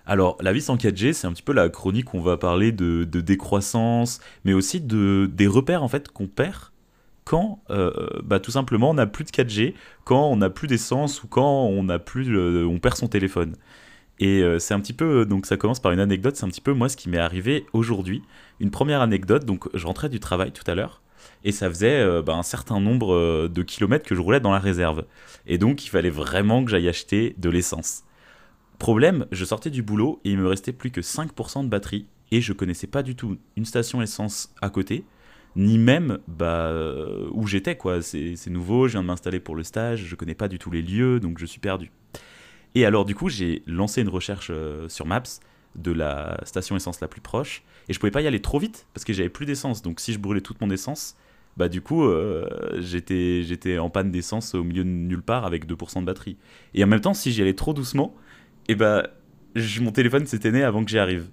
Alors, 0.05 0.37
la 0.41 0.53
vie 0.53 0.61
sans 0.61 0.75
4G, 0.75 1.13
c'est 1.13 1.29
un 1.29 1.33
petit 1.33 1.45
peu 1.45 1.53
la 1.53 1.69
chronique 1.69 2.13
où 2.13 2.17
on 2.17 2.23
va 2.23 2.37
parler 2.37 2.73
de, 2.73 3.05
décroissance, 3.05 4.19
mais 4.45 4.53
aussi 4.53 4.81
de, 4.81 5.31
des 5.33 5.47
repères 5.47 5.85
en 5.85 5.89
fait 5.89 6.09
qu'on 6.09 6.27
perd 6.27 6.73
quand, 7.25 7.63
euh, 7.71 7.93
bah, 8.25 8.41
tout 8.41 8.51
simplement, 8.51 8.91
on 8.91 8.95
n'a 8.95 9.07
plus 9.07 9.23
de 9.23 9.31
4G, 9.31 9.75
quand 10.03 10.29
on 10.29 10.39
n'a 10.39 10.51
plus 10.51 10.67
d'essence 10.67 11.23
ou 11.23 11.29
quand 11.29 11.67
on 11.67 11.85
n'a 11.85 12.01
plus, 12.01 12.37
on 12.67 12.81
perd 12.81 12.97
son 12.97 13.07
téléphone. 13.07 13.55
Et 14.19 14.43
euh, 14.43 14.59
c'est 14.59 14.75
un 14.75 14.81
petit 14.81 14.93
peu, 14.93 15.25
donc 15.25 15.47
ça 15.47 15.57
commence 15.57 15.79
par 15.79 15.93
une 15.93 16.01
anecdote, 16.01 16.35
c'est 16.35 16.47
un 16.47 16.51
petit 16.51 16.61
peu 16.61 16.73
moi 16.73 16.89
ce 16.89 16.97
qui 16.97 17.09
m'est 17.09 17.19
arrivé 17.19 17.65
aujourd'hui. 17.73 18.23
Une 18.59 18.73
première 18.73 19.03
anecdote, 19.03 19.45
donc 19.45 19.69
je 19.73 19.87
rentrais 19.87 20.09
du 20.09 20.19
travail 20.19 20.51
tout 20.51 20.69
à 20.69 20.75
l'heure, 20.75 21.01
et 21.45 21.53
ça 21.53 21.69
faisait 21.69 22.01
euh, 22.01 22.23
bah, 22.23 22.35
un 22.35 22.43
certain 22.43 22.81
nombre 22.81 23.15
euh, 23.15 23.49
de 23.49 23.63
kilomètres 23.63 24.07
que 24.07 24.15
je 24.15 24.21
roulais 24.21 24.41
dans 24.41 24.53
la 24.53 24.59
réserve. 24.59 25.05
Et 25.47 25.59
donc 25.59 25.85
il 25.85 25.89
fallait 25.89 26.11
vraiment 26.11 26.65
que 26.65 26.71
j'aille 26.71 26.89
acheter 26.89 27.35
de 27.39 27.49
l'essence. 27.49 28.05
Problème, 28.79 29.27
je 29.31 29.45
sortais 29.45 29.71
du 29.71 29.83
boulot 29.83 30.21
et 30.25 30.31
il 30.31 30.39
me 30.39 30.49
restait 30.49 30.73
plus 30.73 30.91
que 30.91 31.01
5% 31.01 31.65
de 31.65 31.69
batterie, 31.69 32.07
et 32.33 32.41
je 32.41 32.53
connaissais 32.53 32.87
pas 32.87 33.03
du 33.03 33.17
tout 33.17 33.39
une 33.57 33.65
station 33.65 34.01
essence 34.01 34.55
à 34.63 34.71
côté, 34.71 35.05
ni 35.57 35.79
même 35.79 36.19
bah, 36.29 36.69
euh, 36.69 37.29
où 37.33 37.47
j'étais, 37.47 37.77
quoi. 37.77 38.01
C'est 38.03 38.49
nouveau, 38.49 38.87
je 38.87 38.93
viens 38.93 39.03
de 39.03 39.07
m'installer 39.09 39.41
pour 39.41 39.57
le 39.57 39.65
stage, 39.65 40.05
je 40.05 40.15
connais 40.15 40.35
pas 40.35 40.49
du 40.49 40.59
tout 40.59 40.71
les 40.71 40.81
lieux, 40.81 41.21
donc 41.21 41.39
je 41.39 41.47
suis 41.47 41.61
perdu. 41.61 41.91
Et 42.75 42.87
alors, 42.87 43.05
du 43.05 43.17
coup, 43.17 43.29
j'ai 43.29 43.63
lancé 43.67 44.01
une 44.01 44.09
recherche 44.09 44.53
sur 44.89 45.07
Maps 45.07 45.41
de 45.77 45.93
la 45.93 46.41
station 46.45 46.77
essence 46.77 47.01
la 47.01 47.09
plus 47.09 47.21
proche. 47.21 47.63
Et 47.89 47.93
je 47.93 47.99
pouvais 47.99 48.11
pas 48.11 48.21
y 48.23 48.27
aller 48.27 48.41
trop 48.41 48.59
vite 48.59 48.87
parce 48.95 49.05
que 49.05 49.13
j'avais 49.13 49.29
plus 49.29 49.47
d'essence. 49.47 49.83
Donc, 49.83 50.01
si 50.01 50.13
je 50.13 50.19
brûlais 50.19 50.41
toute 50.41 50.61
mon 50.61 50.71
essence, 50.71 51.17
bah, 51.57 51.69
du 51.69 51.81
coup, 51.81 52.05
euh, 52.05 52.47
j'étais 52.79 53.43
j'étais 53.43 53.79
en 53.79 53.91
panne 53.91 54.11
d'essence 54.11 54.55
au 54.55 54.63
milieu 54.63 54.85
de 54.85 54.89
nulle 54.89 55.23
part 55.23 55.45
avec 55.45 55.67
2% 55.67 56.01
de 56.01 56.07
batterie. 56.07 56.37
Et 56.75 56.85
en 56.85 56.87
même 56.87 57.01
temps, 57.01 57.15
si 57.15 57.33
j'y 57.33 57.43
allais 57.43 57.55
trop 57.55 57.75
doucement, 57.75 58.15
et 58.69 58.75
bah, 58.75 59.09
je- 59.57 59.81
mon 59.81 59.91
téléphone 59.93 60.27
s'éteignait 60.27 60.63
avant 60.63 60.85
que 60.85 60.91
j'y 60.91 60.99
arrive. 60.99 61.29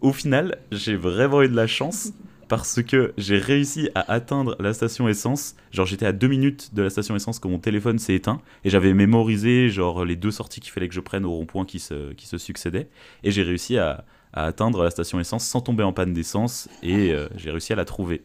Au 0.00 0.12
final, 0.12 0.58
j'ai 0.72 0.96
vraiment 0.96 1.42
eu 1.42 1.48
de 1.48 1.54
la 1.56 1.66
chance 1.66 2.12
parce 2.54 2.84
que 2.84 3.12
j'ai 3.18 3.38
réussi 3.38 3.90
à 3.96 4.12
atteindre 4.12 4.54
la 4.60 4.72
station 4.74 5.08
essence. 5.08 5.56
Genre, 5.72 5.86
j'étais 5.86 6.06
à 6.06 6.12
deux 6.12 6.28
minutes 6.28 6.72
de 6.72 6.82
la 6.82 6.90
station 6.90 7.16
essence 7.16 7.40
quand 7.40 7.48
mon 7.48 7.58
téléphone 7.58 7.98
s'est 7.98 8.14
éteint 8.14 8.40
et 8.62 8.70
j'avais 8.70 8.94
mémorisé 8.94 9.70
genre 9.70 10.04
les 10.04 10.14
deux 10.14 10.30
sorties 10.30 10.60
qu'il 10.60 10.70
fallait 10.70 10.86
que 10.86 10.94
je 10.94 11.00
prenne 11.00 11.24
au 11.24 11.32
rond-point 11.32 11.64
qui 11.64 11.80
se, 11.80 12.12
qui 12.12 12.28
se 12.28 12.38
succédaient 12.38 12.86
et 13.24 13.32
j'ai 13.32 13.42
réussi 13.42 13.76
à, 13.76 14.04
à 14.32 14.44
atteindre 14.44 14.84
la 14.84 14.90
station 14.90 15.18
essence 15.18 15.44
sans 15.44 15.62
tomber 15.62 15.82
en 15.82 15.92
panne 15.92 16.12
d'essence 16.12 16.68
et 16.84 17.10
euh, 17.10 17.26
j'ai 17.34 17.50
réussi 17.50 17.72
à 17.72 17.76
la 17.76 17.84
trouver. 17.84 18.22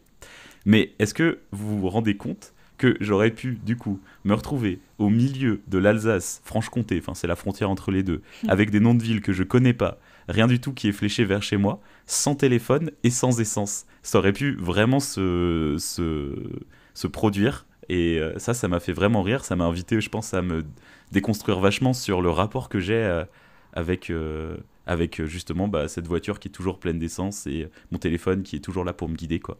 Mais 0.64 0.92
est-ce 1.00 1.12
que 1.12 1.40
vous 1.50 1.80
vous 1.80 1.88
rendez 1.88 2.16
compte 2.16 2.54
que 2.78 2.96
j'aurais 3.00 3.32
pu 3.32 3.58
du 3.66 3.76
coup 3.76 4.00
me 4.22 4.34
retrouver 4.34 4.78
au 4.98 5.10
milieu 5.10 5.60
de 5.66 5.78
l'Alsace, 5.78 6.40
Franche-Comté, 6.44 7.00
enfin 7.02 7.14
c'est 7.14 7.26
la 7.26 7.36
frontière 7.36 7.68
entre 7.68 7.90
les 7.90 8.04
deux, 8.04 8.22
avec 8.46 8.70
des 8.70 8.78
noms 8.78 8.94
de 8.94 9.02
villes 9.02 9.22
que 9.22 9.32
je 9.32 9.42
connais 9.42 9.74
pas, 9.74 9.98
rien 10.30 10.46
du 10.46 10.60
tout 10.60 10.72
qui 10.72 10.88
est 10.88 10.92
fléché 10.92 11.24
vers 11.24 11.42
chez 11.42 11.56
moi, 11.56 11.80
sans 12.06 12.34
téléphone 12.34 12.90
et 13.04 13.10
sans 13.10 13.40
essence. 13.40 13.86
Ça 14.02 14.18
aurait 14.18 14.32
pu 14.32 14.56
vraiment 14.56 15.00
se, 15.00 15.76
se, 15.78 17.06
produire. 17.08 17.66
Et 17.88 18.18
euh, 18.18 18.38
ça, 18.38 18.54
ça 18.54 18.68
m'a 18.68 18.80
fait 18.80 18.92
vraiment 18.92 19.22
rire. 19.22 19.44
Ça 19.44 19.56
m'a 19.56 19.64
invité, 19.64 20.00
je 20.00 20.08
pense, 20.08 20.32
à 20.32 20.42
me 20.42 20.64
déconstruire 21.12 21.60
vachement 21.60 21.92
sur 21.92 22.22
le 22.22 22.30
rapport 22.30 22.68
que 22.68 22.78
j'ai 22.78 22.94
euh, 22.94 23.24
avec, 23.72 24.10
euh, 24.10 24.56
avec 24.86 25.24
justement 25.24 25.68
bah, 25.68 25.88
cette 25.88 26.06
voiture 26.06 26.38
qui 26.38 26.48
est 26.48 26.52
toujours 26.52 26.78
pleine 26.78 26.98
d'essence 26.98 27.46
et 27.46 27.68
mon 27.90 27.98
téléphone 27.98 28.42
qui 28.42 28.56
est 28.56 28.60
toujours 28.60 28.84
là 28.84 28.92
pour 28.92 29.08
me 29.08 29.16
guider. 29.16 29.40
quoi. 29.40 29.58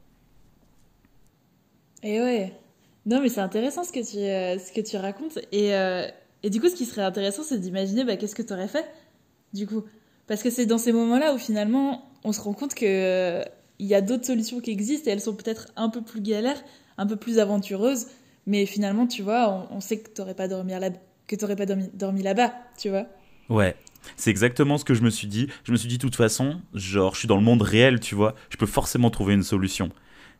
Et 2.02 2.20
ouais. 2.20 2.52
Non, 3.06 3.20
mais 3.20 3.28
c'est 3.28 3.40
intéressant 3.40 3.82
ce 3.82 3.92
que 3.92 4.00
tu, 4.00 4.16
ce 4.16 4.72
que 4.72 4.80
tu 4.80 4.96
racontes. 4.96 5.38
Et, 5.52 5.70
et 6.42 6.50
du 6.50 6.60
coup, 6.60 6.68
ce 6.68 6.76
qui 6.76 6.84
serait 6.84 7.02
intéressant, 7.02 7.42
c'est 7.42 7.58
d'imaginer 7.58 8.04
bah, 8.04 8.16
qu'est-ce 8.16 8.34
que 8.34 8.42
tu 8.42 8.52
aurais 8.52 8.68
fait, 8.68 8.86
du 9.52 9.66
coup? 9.66 9.84
Parce 10.30 10.44
que 10.44 10.50
c'est 10.50 10.64
dans 10.64 10.78
ces 10.78 10.92
moments-là 10.92 11.34
où 11.34 11.38
finalement, 11.38 12.08
on 12.22 12.30
se 12.32 12.40
rend 12.40 12.52
compte 12.52 12.72
que 12.72 12.86
euh, 12.86 13.42
il 13.80 13.86
y 13.86 13.96
a 13.96 14.00
d'autres 14.00 14.24
solutions 14.24 14.60
qui 14.60 14.70
existent 14.70 15.10
et 15.10 15.12
elles 15.12 15.20
sont 15.20 15.34
peut-être 15.34 15.66
un 15.74 15.88
peu 15.88 16.02
plus 16.02 16.20
galères, 16.20 16.62
un 16.98 17.06
peu 17.06 17.16
plus 17.16 17.40
aventureuses. 17.40 18.06
Mais 18.46 18.64
finalement, 18.64 19.08
tu 19.08 19.22
vois, 19.22 19.68
on, 19.72 19.78
on 19.78 19.80
sait 19.80 19.98
que 19.98 20.08
tu 20.08 20.20
n'aurais 20.20 20.36
pas 20.36 20.46
dormi, 20.46 20.70
là, 20.70 20.90
que 21.26 21.34
t'aurais 21.34 21.56
pas 21.56 21.66
dormi, 21.66 21.90
dormi 21.94 22.22
là-bas, 22.22 22.52
tu 22.78 22.90
vois. 22.90 23.06
Ouais, 23.48 23.74
c'est 24.16 24.30
exactement 24.30 24.78
ce 24.78 24.84
que 24.84 24.94
je 24.94 25.02
me 25.02 25.10
suis 25.10 25.26
dit. 25.26 25.48
Je 25.64 25.72
me 25.72 25.76
suis 25.76 25.88
dit, 25.88 25.96
de 25.96 26.02
toute 26.02 26.14
façon, 26.14 26.60
genre, 26.74 27.14
je 27.14 27.18
suis 27.18 27.26
dans 27.26 27.36
le 27.36 27.42
monde 27.42 27.62
réel, 27.62 27.98
tu 27.98 28.14
vois, 28.14 28.36
je 28.50 28.56
peux 28.56 28.66
forcément 28.66 29.10
trouver 29.10 29.34
une 29.34 29.42
solution. 29.42 29.90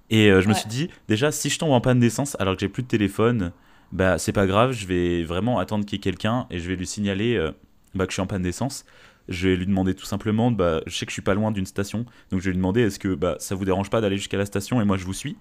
Et 0.09 0.31
euh, 0.31 0.41
je 0.41 0.47
me 0.47 0.55
suis 0.55 0.69
dit, 0.69 0.89
déjà, 1.09 1.33
si 1.33 1.51
je 1.51 1.59
tombe 1.59 1.73
en 1.73 1.81
panne 1.81 1.99
d'essence 1.99 2.37
alors 2.39 2.55
que 2.55 2.61
j'ai 2.61 2.69
plus 2.69 2.85
de 2.85 2.89
téléphone, 2.89 3.51
bah, 3.91 4.19
c'est 4.19 4.31
pas 4.31 4.47
grave, 4.47 4.71
je 4.71 4.87
vais 4.87 5.25
vraiment 5.25 5.59
attendre 5.59 5.85
qu'il 5.85 5.97
y 5.97 5.99
ait 5.99 6.01
quelqu'un 6.01 6.47
et 6.49 6.61
je 6.61 6.69
vais 6.69 6.77
lui 6.77 6.87
signaler 6.87 7.35
euh, 7.35 7.51
bah, 7.97 8.07
que 8.07 8.13
je 8.13 8.15
suis 8.15 8.23
en 8.23 8.29
panne 8.29 8.43
d'essence. 8.43 8.85
Je 9.29 9.49
vais 9.49 9.57
lui 9.57 9.67
demander 9.67 9.95
tout 9.95 10.05
simplement, 10.05 10.51
bah, 10.51 10.81
je 10.87 10.97
sais 10.97 11.07
que 11.07 11.11
je 11.11 11.15
suis 11.15 11.23
pas 11.23 11.35
loin 11.35 11.53
d'une 11.53 11.67
station, 11.67 12.05
donc 12.31 12.41
je 12.41 12.47
vais 12.47 12.51
lui 12.51 12.57
demander, 12.57 12.81
est-ce 12.83 12.99
que 12.99 13.15
bah, 13.15 13.37
ça 13.39 13.55
vous 13.55 13.65
dérange 13.65 13.91
pas 13.91 14.01
d'aller 14.01 14.17
jusqu'à 14.17 14.39
la 14.39 14.47
station 14.47 14.81
et 14.81 14.85
moi 14.85 14.97
je 14.97 15.05
vous 15.05 15.13
suis? 15.13 15.37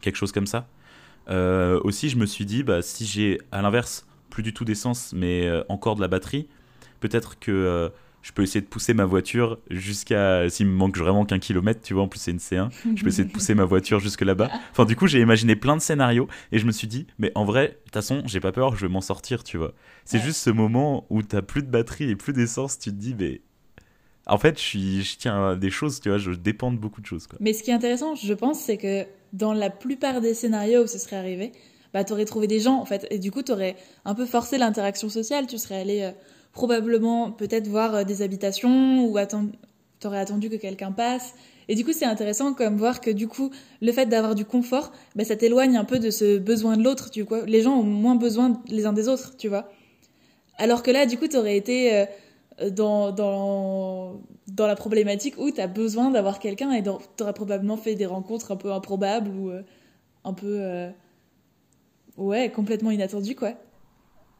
Quelque 0.00 0.16
chose 0.16 0.32
comme 0.32 0.46
ça. 0.46 0.68
Euh, 1.28 1.80
aussi, 1.84 2.08
je 2.08 2.16
me 2.16 2.26
suis 2.26 2.46
dit, 2.46 2.62
bah, 2.62 2.82
si 2.82 3.06
j'ai 3.06 3.40
à 3.52 3.62
l'inverse 3.62 4.06
plus 4.30 4.42
du 4.42 4.52
tout 4.52 4.64
d'essence, 4.64 5.12
mais 5.14 5.46
euh, 5.46 5.62
encore 5.68 5.96
de 5.96 6.00
la 6.00 6.08
batterie, 6.08 6.48
peut-être 7.00 7.38
que 7.38 7.50
euh, 7.50 7.88
je 8.26 8.32
peux 8.32 8.42
essayer 8.42 8.60
de 8.60 8.66
pousser 8.66 8.92
ma 8.92 9.04
voiture 9.04 9.58
jusqu'à. 9.70 10.50
S'il 10.50 10.66
me 10.66 10.72
manque 10.72 10.98
vraiment 10.98 11.24
qu'un 11.24 11.38
kilomètre, 11.38 11.80
tu 11.80 11.94
vois, 11.94 12.02
en 12.02 12.08
plus 12.08 12.18
c'est 12.18 12.32
une 12.32 12.38
C1, 12.38 12.70
je 12.96 13.02
peux 13.04 13.08
essayer 13.08 13.22
de 13.24 13.30
pousser 13.30 13.54
ma 13.54 13.64
voiture 13.64 14.00
jusque 14.00 14.22
là-bas. 14.22 14.50
Enfin, 14.72 14.84
du 14.84 14.96
coup, 14.96 15.06
j'ai 15.06 15.20
imaginé 15.20 15.54
plein 15.54 15.76
de 15.76 15.80
scénarios 15.80 16.26
et 16.50 16.58
je 16.58 16.66
me 16.66 16.72
suis 16.72 16.88
dit, 16.88 17.06
mais 17.20 17.30
en 17.36 17.44
vrai, 17.44 17.68
de 17.68 17.74
toute 17.84 17.94
façon, 17.94 18.22
j'ai 18.26 18.40
pas 18.40 18.50
peur, 18.50 18.74
je 18.74 18.84
vais 18.84 18.92
m'en 18.92 19.00
sortir, 19.00 19.44
tu 19.44 19.58
vois. 19.58 19.74
C'est 20.04 20.16
Ouais. 20.18 20.24
juste 20.24 20.40
ce 20.40 20.50
moment 20.50 21.06
où 21.08 21.22
t'as 21.22 21.40
plus 21.42 21.62
de 21.62 21.68
batterie 21.68 22.10
et 22.10 22.16
plus 22.16 22.32
d'essence, 22.32 22.80
tu 22.80 22.90
te 22.90 22.96
dis, 22.96 23.14
mais. 23.16 23.42
En 24.26 24.38
fait, 24.38 24.58
je, 24.58 24.62
suis, 24.64 25.02
je 25.04 25.18
tiens 25.18 25.50
à 25.50 25.54
des 25.54 25.70
choses, 25.70 26.00
tu 26.00 26.08
vois, 26.08 26.18
je 26.18 26.32
dépends 26.32 26.72
de 26.72 26.78
beaucoup 26.78 27.00
de 27.00 27.06
choses, 27.06 27.28
quoi. 27.28 27.38
Mais 27.40 27.52
ce 27.52 27.62
qui 27.62 27.70
est 27.70 27.74
intéressant, 27.74 28.16
je 28.16 28.34
pense, 28.34 28.58
c'est 28.58 28.76
que 28.76 29.04
dans 29.32 29.52
la 29.52 29.70
plupart 29.70 30.20
des 30.20 30.34
scénarios 30.34 30.82
où 30.82 30.86
ce 30.88 30.98
serait 30.98 31.14
arrivé, 31.14 31.52
bah, 31.94 32.02
tu 32.02 32.12
aurais 32.12 32.24
trouvé 32.24 32.48
des 32.48 32.58
gens, 32.58 32.74
en 32.80 32.84
fait. 32.84 33.06
Et 33.12 33.20
du 33.20 33.30
coup, 33.30 33.42
tu 33.44 33.52
aurais 33.52 33.76
un 34.04 34.16
peu 34.16 34.26
forcé 34.26 34.58
l'interaction 34.58 35.08
sociale. 35.08 35.46
Tu 35.46 35.58
serais 35.58 35.76
allé 35.80 36.00
euh, 36.02 36.10
probablement 36.56 37.30
peut-être 37.32 37.68
voir 37.68 37.94
euh, 37.94 38.04
des 38.04 38.22
habitations 38.22 39.04
ou 39.04 39.18
tu 40.00 40.06
aurais 40.06 40.18
attendu 40.18 40.48
que 40.48 40.56
quelqu'un 40.56 40.90
passe. 40.90 41.34
Et 41.68 41.74
du 41.74 41.84
coup, 41.84 41.92
c'est 41.92 42.06
intéressant 42.06 42.54
comme 42.54 42.76
voir 42.76 43.00
que 43.02 43.10
du 43.10 43.28
coup, 43.28 43.50
le 43.82 43.92
fait 43.92 44.06
d'avoir 44.06 44.34
du 44.34 44.46
confort, 44.46 44.90
bah, 45.14 45.24
ça 45.24 45.36
t'éloigne 45.36 45.76
un 45.76 45.84
peu 45.84 45.98
de 45.98 46.10
ce 46.10 46.38
besoin 46.38 46.78
de 46.78 46.82
l'autre. 46.82 47.10
Tu 47.10 47.22
vois, 47.22 47.44
les 47.44 47.60
gens 47.60 47.74
ont 47.74 47.82
moins 47.82 48.16
besoin 48.16 48.62
les 48.68 48.86
uns 48.86 48.94
des 48.94 49.06
autres, 49.06 49.36
tu 49.36 49.48
vois. 49.48 49.68
Alors 50.56 50.82
que 50.82 50.90
là, 50.90 51.04
du 51.04 51.18
coup, 51.18 51.28
tu 51.28 51.36
aurais 51.36 51.58
été 51.58 51.94
euh, 51.94 52.70
dans, 52.70 53.12
dans, 53.12 54.22
dans 54.48 54.66
la 54.66 54.76
problématique 54.76 55.34
où 55.38 55.50
tu 55.50 55.60
as 55.60 55.66
besoin 55.66 56.10
d'avoir 56.10 56.38
quelqu'un 56.38 56.72
et 56.72 56.82
tu 56.82 56.88
aurais 57.22 57.34
probablement 57.34 57.76
fait 57.76 57.96
des 57.96 58.06
rencontres 58.06 58.52
un 58.52 58.56
peu 58.56 58.72
improbables 58.72 59.30
ou 59.30 59.50
euh, 59.50 59.62
un 60.24 60.32
peu. 60.32 60.88
ouais, 62.16 62.50
complètement 62.50 62.90
inattendu, 62.90 63.34
quoi. 63.34 63.52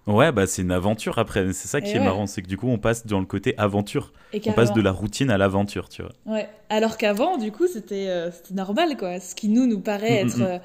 Ouais, 0.07 0.31
bah 0.31 0.47
c'est 0.47 0.63
une 0.63 0.71
aventure 0.71 1.19
après. 1.19 1.53
C'est 1.53 1.67
ça 1.69 1.81
qui 1.81 1.91
Et 1.91 1.95
est 1.95 1.99
ouais. 1.99 2.05
marrant, 2.05 2.27
c'est 2.27 2.41
que 2.43 2.47
du 2.47 2.57
coup 2.57 2.69
on 2.69 2.79
passe 2.79 3.07
dans 3.07 3.19
le 3.19 3.27
côté 3.27 3.55
aventure. 3.59 4.13
Et 4.33 4.41
On 4.47 4.53
passe 4.53 4.73
de 4.73 4.81
la 4.81 4.93
routine 4.93 5.31
à 5.31 5.39
l'aventure, 5.39 5.89
tu 5.89 6.03
vois. 6.03 6.13
Ouais. 6.27 6.49
Alors 6.69 6.97
qu'avant, 6.97 7.39
du 7.39 7.51
coup, 7.51 7.67
c'était 7.67 8.07
euh, 8.09 8.31
normal, 8.53 8.97
quoi. 8.97 9.19
Ce 9.19 9.35
qui 9.35 9.49
nous 9.49 9.67
nous 9.67 9.81
paraît 9.81 10.25
Mm, 10.25 10.29
être 10.29 10.39
mm, 10.39 10.43
mm. 10.43 10.47
euh, 10.47 10.59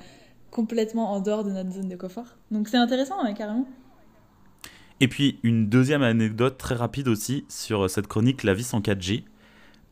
complètement 0.51 1.11
en 1.11 1.19
dehors 1.21 1.43
de 1.43 1.49
notre 1.51 1.71
zone 1.71 1.89
de 1.89 1.95
confort. 1.95 2.37
Donc 2.51 2.67
c'est 2.67 2.77
intéressant, 2.77 3.15
carrément. 3.33 3.67
Et 4.99 5.07
puis 5.07 5.39
une 5.41 5.67
deuxième 5.67 6.03
anecdote 6.03 6.57
très 6.59 6.75
rapide 6.75 7.07
aussi 7.07 7.45
sur 7.49 7.89
cette 7.89 8.07
chronique 8.07 8.43
La 8.43 8.53
vie 8.53 8.63
sans 8.63 8.79
4G. 8.79 9.23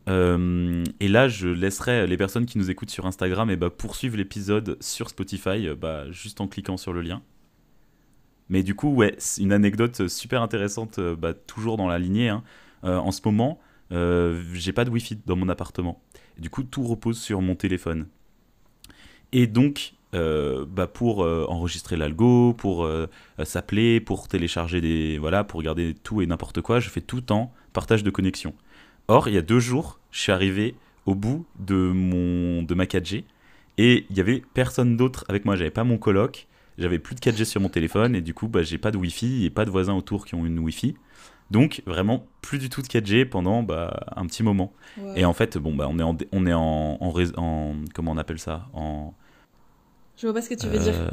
Euh, 0.08 0.84
et 1.00 1.08
là, 1.08 1.28
je 1.28 1.48
laisserai 1.48 2.06
les 2.06 2.16
personnes 2.16 2.46
qui 2.46 2.58
nous 2.58 2.70
écoutent 2.70 2.90
sur 2.90 3.06
Instagram 3.06 3.50
et 3.50 3.56
bah, 3.56 3.70
poursuivre 3.70 4.16
l'épisode 4.16 4.76
sur 4.80 5.08
Spotify 5.10 5.66
euh, 5.68 5.74
bah, 5.74 6.10
juste 6.10 6.40
en 6.40 6.48
cliquant 6.48 6.76
sur 6.76 6.92
le 6.92 7.02
lien. 7.02 7.22
Mais 8.50 8.62
du 8.62 8.74
coup, 8.74 8.90
ouais, 8.92 9.16
une 9.38 9.52
anecdote 9.52 10.08
super 10.08 10.42
intéressante, 10.42 10.98
euh, 10.98 11.16
bah, 11.16 11.32
toujours 11.32 11.76
dans 11.78 11.88
la 11.88 11.98
lignée. 11.98 12.28
hein. 12.28 12.42
Euh, 12.84 12.98
en 12.98 13.12
ce 13.12 13.20
moment, 13.24 13.58
euh, 13.92 14.42
j'ai 14.52 14.72
pas 14.72 14.84
de 14.84 14.90
Wi-Fi 14.90 15.18
dans 15.24 15.36
mon 15.36 15.48
appartement. 15.48 16.02
Du 16.38 16.50
coup, 16.50 16.62
tout 16.64 16.82
repose 16.82 17.18
sur 17.18 17.40
mon 17.40 17.54
téléphone. 17.54 18.08
Et 19.32 19.46
donc, 19.46 19.94
euh, 20.14 20.66
bah, 20.68 20.86
pour 20.88 21.22
euh, 21.22 21.46
enregistrer 21.48 21.96
l'algo, 21.96 22.52
pour 22.54 22.84
euh, 22.84 23.06
euh, 23.38 23.44
s'appeler, 23.44 24.00
pour 24.00 24.26
télécharger 24.28 24.80
des. 24.80 25.18
Voilà, 25.18 25.44
pour 25.44 25.58
regarder 25.58 25.94
tout 25.94 26.20
et 26.20 26.26
n'importe 26.26 26.60
quoi, 26.60 26.80
je 26.80 26.90
fais 26.90 27.00
tout 27.00 27.32
en 27.32 27.52
partage 27.72 28.02
de 28.02 28.10
connexion. 28.10 28.54
Or, 29.08 29.28
il 29.28 29.34
y 29.34 29.38
a 29.38 29.42
deux 29.42 29.60
jours, 29.60 30.00
je 30.10 30.20
suis 30.20 30.32
arrivé 30.32 30.74
au 31.06 31.14
bout 31.14 31.46
de, 31.58 31.74
mon, 31.74 32.62
de 32.62 32.74
ma 32.74 32.86
4G 32.86 33.24
et 33.78 34.06
il 34.10 34.16
y 34.16 34.20
avait 34.20 34.42
personne 34.54 34.96
d'autre 34.96 35.24
avec 35.28 35.44
moi. 35.44 35.56
J'avais 35.56 35.70
pas 35.70 35.84
mon 35.84 35.98
coloc, 35.98 36.48
j'avais 36.78 36.98
plus 36.98 37.14
de 37.14 37.20
4G 37.20 37.44
sur 37.44 37.60
mon 37.60 37.68
téléphone 37.68 38.14
et 38.16 38.20
du 38.20 38.34
coup, 38.34 38.48
bah, 38.48 38.62
j'ai 38.62 38.78
pas 38.78 38.90
de 38.90 38.96
Wi-Fi 38.98 39.44
et 39.44 39.50
pas 39.50 39.64
de 39.64 39.70
voisins 39.70 39.94
autour 39.94 40.26
qui 40.26 40.34
ont 40.34 40.46
une 40.46 40.58
Wi-Fi. 40.58 40.94
Donc, 41.50 41.82
vraiment, 41.86 42.26
plus 42.42 42.58
du 42.58 42.68
tout 42.70 42.82
de 42.82 42.88
4G 42.88 43.24
pendant 43.24 43.62
bah, 43.62 44.06
un 44.16 44.26
petit 44.26 44.42
moment. 44.42 44.72
Et 45.16 45.24
en 45.24 45.32
fait, 45.32 45.58
bon, 45.58 45.74
bah, 45.74 45.86
on 45.90 45.98
est 45.98 46.02
en, 46.02 46.16
on 46.32 46.46
est 46.46 46.52
en, 46.52 46.98
en, 47.00 47.10
rés- 47.10 47.36
en- 47.36 47.74
comment 47.94 48.12
on 48.12 48.18
appelle 48.18 48.38
ça? 48.38 48.68
En, 48.72 49.14
Je 50.16 50.26
vois 50.26 50.34
pas 50.34 50.42
ce 50.42 50.48
que 50.48 50.54
tu 50.54 50.68
veux 50.68 50.78
dire. 50.78 50.94
euh, 50.94 51.08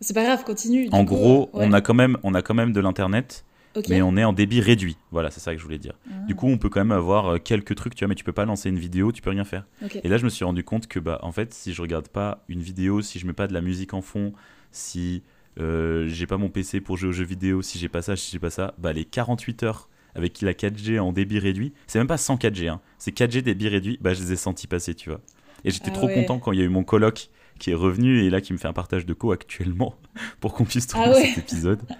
C'est 0.00 0.14
pas 0.14 0.24
grave, 0.24 0.44
continue. 0.44 0.88
en 0.90 1.04
coup, 1.04 1.14
gros, 1.14 1.50
euh, 1.54 1.58
ouais. 1.58 1.66
on 1.66 1.72
a 1.72 1.80
quand 1.80 1.94
même, 1.94 2.16
on 2.22 2.34
a 2.34 2.42
quand 2.42 2.54
même 2.54 2.72
de 2.72 2.80
l'internet, 2.80 3.44
Mais 3.88 4.02
on 4.02 4.16
est 4.16 4.24
en 4.24 4.32
débit 4.32 4.60
réduit. 4.60 4.96
Voilà, 5.12 5.30
c'est 5.30 5.40
ça 5.40 5.52
que 5.52 5.58
je 5.58 5.64
voulais 5.64 5.78
dire. 5.78 5.94
Ah, 6.10 6.14
Du 6.26 6.34
coup, 6.34 6.48
on 6.48 6.58
peut 6.58 6.68
quand 6.68 6.80
même 6.80 6.90
avoir 6.92 7.26
euh, 7.26 7.38
quelques 7.38 7.74
trucs, 7.74 7.94
tu 7.94 8.04
vois, 8.04 8.08
mais 8.08 8.14
tu 8.14 8.24
peux 8.24 8.32
pas 8.32 8.44
lancer 8.44 8.68
une 8.68 8.78
vidéo, 8.78 9.12
tu 9.12 9.22
peux 9.22 9.30
rien 9.30 9.44
faire. 9.44 9.66
Et 10.02 10.08
là, 10.08 10.16
je 10.18 10.24
me 10.24 10.30
suis 10.30 10.44
rendu 10.44 10.64
compte 10.64 10.86
que, 10.88 10.98
bah, 10.98 11.18
en 11.22 11.32
fait, 11.32 11.54
si 11.54 11.72
je 11.72 11.80
regarde 11.82 12.08
pas 12.08 12.44
une 12.48 12.60
vidéo, 12.60 13.02
si 13.02 13.18
je 13.18 13.26
mets 13.26 13.32
pas 13.32 13.46
de 13.46 13.52
la 13.54 13.60
musique 13.60 13.94
en 13.94 14.02
fond, 14.02 14.32
si 14.72 15.22
euh, 15.60 16.08
j'ai 16.08 16.26
pas 16.26 16.36
mon 16.38 16.48
PC 16.48 16.80
pour 16.80 16.96
jouer 16.96 17.10
aux 17.10 17.12
jeux 17.12 17.24
vidéo, 17.24 17.62
si 17.62 17.78
j'ai 17.78 17.88
pas 17.88 18.02
ça, 18.02 18.16
si 18.16 18.30
j'ai 18.32 18.38
pas 18.38 18.50
ça, 18.50 18.74
bah, 18.78 18.92
les 18.92 19.04
48 19.04 19.62
heures 19.62 19.88
avec 20.14 20.40
la 20.42 20.52
4G 20.54 20.98
en 20.98 21.12
débit 21.12 21.38
réduit, 21.38 21.72
c'est 21.86 21.98
même 21.98 22.08
pas 22.08 22.16
100 22.18 22.36
4G, 22.36 22.68
hein, 22.68 22.80
c'est 22.98 23.16
4G 23.16 23.42
débit 23.42 23.68
réduit, 23.68 23.98
bah, 24.00 24.14
je 24.14 24.22
les 24.22 24.32
ai 24.32 24.36
sentis 24.36 24.66
passer, 24.66 24.94
tu 24.94 25.10
vois. 25.10 25.20
Et 25.64 25.70
j'étais 25.70 25.90
Ah 25.90 25.94
trop 25.94 26.06
ouais. 26.06 26.14
content 26.14 26.38
quand 26.38 26.52
il 26.52 26.58
y 26.58 26.62
a 26.62 26.64
eu 26.64 26.68
mon 26.68 26.84
coloc 26.84 27.28
qui 27.58 27.70
est 27.70 27.74
revenu 27.74 28.22
et 28.24 28.30
là 28.30 28.40
qui 28.40 28.52
me 28.52 28.58
fait 28.58 28.68
un 28.68 28.72
partage 28.72 29.04
de 29.06 29.12
co 29.14 29.32
actuellement 29.32 29.96
pour 30.40 30.54
qu'on 30.54 30.64
puisse 30.64 30.86
Ah 30.94 31.10
ouais. 31.10 31.26
cet 31.34 31.38
épisode. 31.38 31.80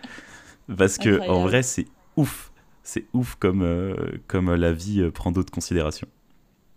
Parce 0.77 0.99
que 0.99 1.29
en 1.29 1.43
vrai, 1.43 1.63
c'est 1.63 1.87
ouf. 2.17 2.53
C'est 2.83 3.07
ouf 3.13 3.35
comme, 3.35 3.63
euh, 3.63 3.95
comme 4.29 4.55
la 4.55 4.73
vie 4.73 5.01
euh, 5.03 5.11
prend 5.11 5.31
d'autres 5.31 5.53
considérations. 5.53 6.09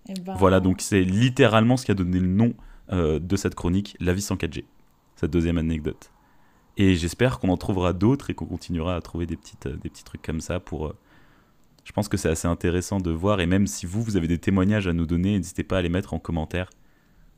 Eh 0.09 0.13
ben, 0.19 0.35
Voilà, 0.35 0.59
donc 0.59 0.81
c'est 0.81 1.03
littéralement 1.03 1.77
ce 1.77 1.85
qui 1.85 1.91
a 1.91 1.95
donné 1.95 2.19
le 2.19 2.27
nom 2.27 2.53
euh, 2.91 3.19
de 3.19 3.35
cette 3.37 3.55
chronique, 3.55 3.95
La 3.99 4.13
vie 4.13 4.21
sans 4.21 4.35
4G. 4.35 4.65
Cette 5.15 5.31
deuxième 5.31 5.57
anecdote. 5.57 6.11
Et 6.77 6.95
j'espère 6.95 7.39
qu'on 7.39 7.49
en 7.49 7.57
trouvera 7.57 7.93
d'autres 7.93 8.29
et 8.29 8.33
qu'on 8.33 8.45
continuera 8.45 8.95
à 8.95 9.01
trouver 9.01 9.25
des, 9.25 9.37
petites, 9.37 9.67
euh, 9.67 9.77
des 9.77 9.89
petits 9.89 10.03
trucs 10.03 10.21
comme 10.21 10.41
ça 10.41 10.59
pour... 10.59 10.87
euh, 10.87 10.97
je 11.83 11.91
pense 11.93 12.07
que 12.07 12.17
c'est 12.17 12.29
assez 12.29 12.47
intéressant 12.47 12.99
de 12.99 13.09
voir, 13.09 13.39
et 13.41 13.47
même 13.47 13.65
si 13.65 13.85
vous, 13.85 14.03
vous 14.03 14.15
avez 14.15 14.27
des 14.27 14.37
témoignages 14.37 14.87
à 14.87 14.93
nous 14.93 15.05
donner, 15.05 15.37
n'hésitez 15.37 15.63
pas 15.63 15.79
à 15.79 15.81
les 15.81 15.89
mettre 15.89 16.13
en 16.13 16.19
commentaire. 16.19 16.69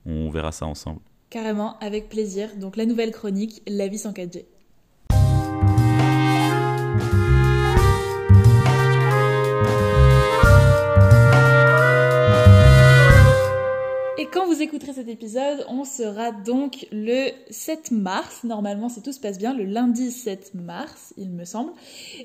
On 0.05 0.29
verra 0.29 0.51
ça 0.51 0.65
ensemble. 0.65 0.99
Carrément, 1.29 1.79
avec 1.79 2.09
plaisir. 2.09 2.49
Donc 2.57 2.75
la 2.75 2.85
nouvelle 2.85 3.11
chronique, 3.11 3.61
La 3.67 3.87
vie 3.87 3.97
sans 3.97 4.11
4G. 4.11 4.45
Quand 14.33 14.47
vous 14.47 14.63
écouterez 14.63 14.93
cet 14.93 15.07
épisode, 15.09 15.63
on 15.69 15.83
sera 15.83 16.31
donc 16.31 16.87
le 16.91 17.29
7 17.51 17.91
mars. 17.91 18.43
Normalement, 18.43 18.89
si 18.89 19.03
tout 19.03 19.11
se 19.11 19.19
passe 19.19 19.37
bien, 19.37 19.53
le 19.53 19.63
lundi 19.63 20.09
7 20.09 20.55
mars, 20.55 21.13
il 21.17 21.29
me 21.29 21.45
semble. 21.45 21.71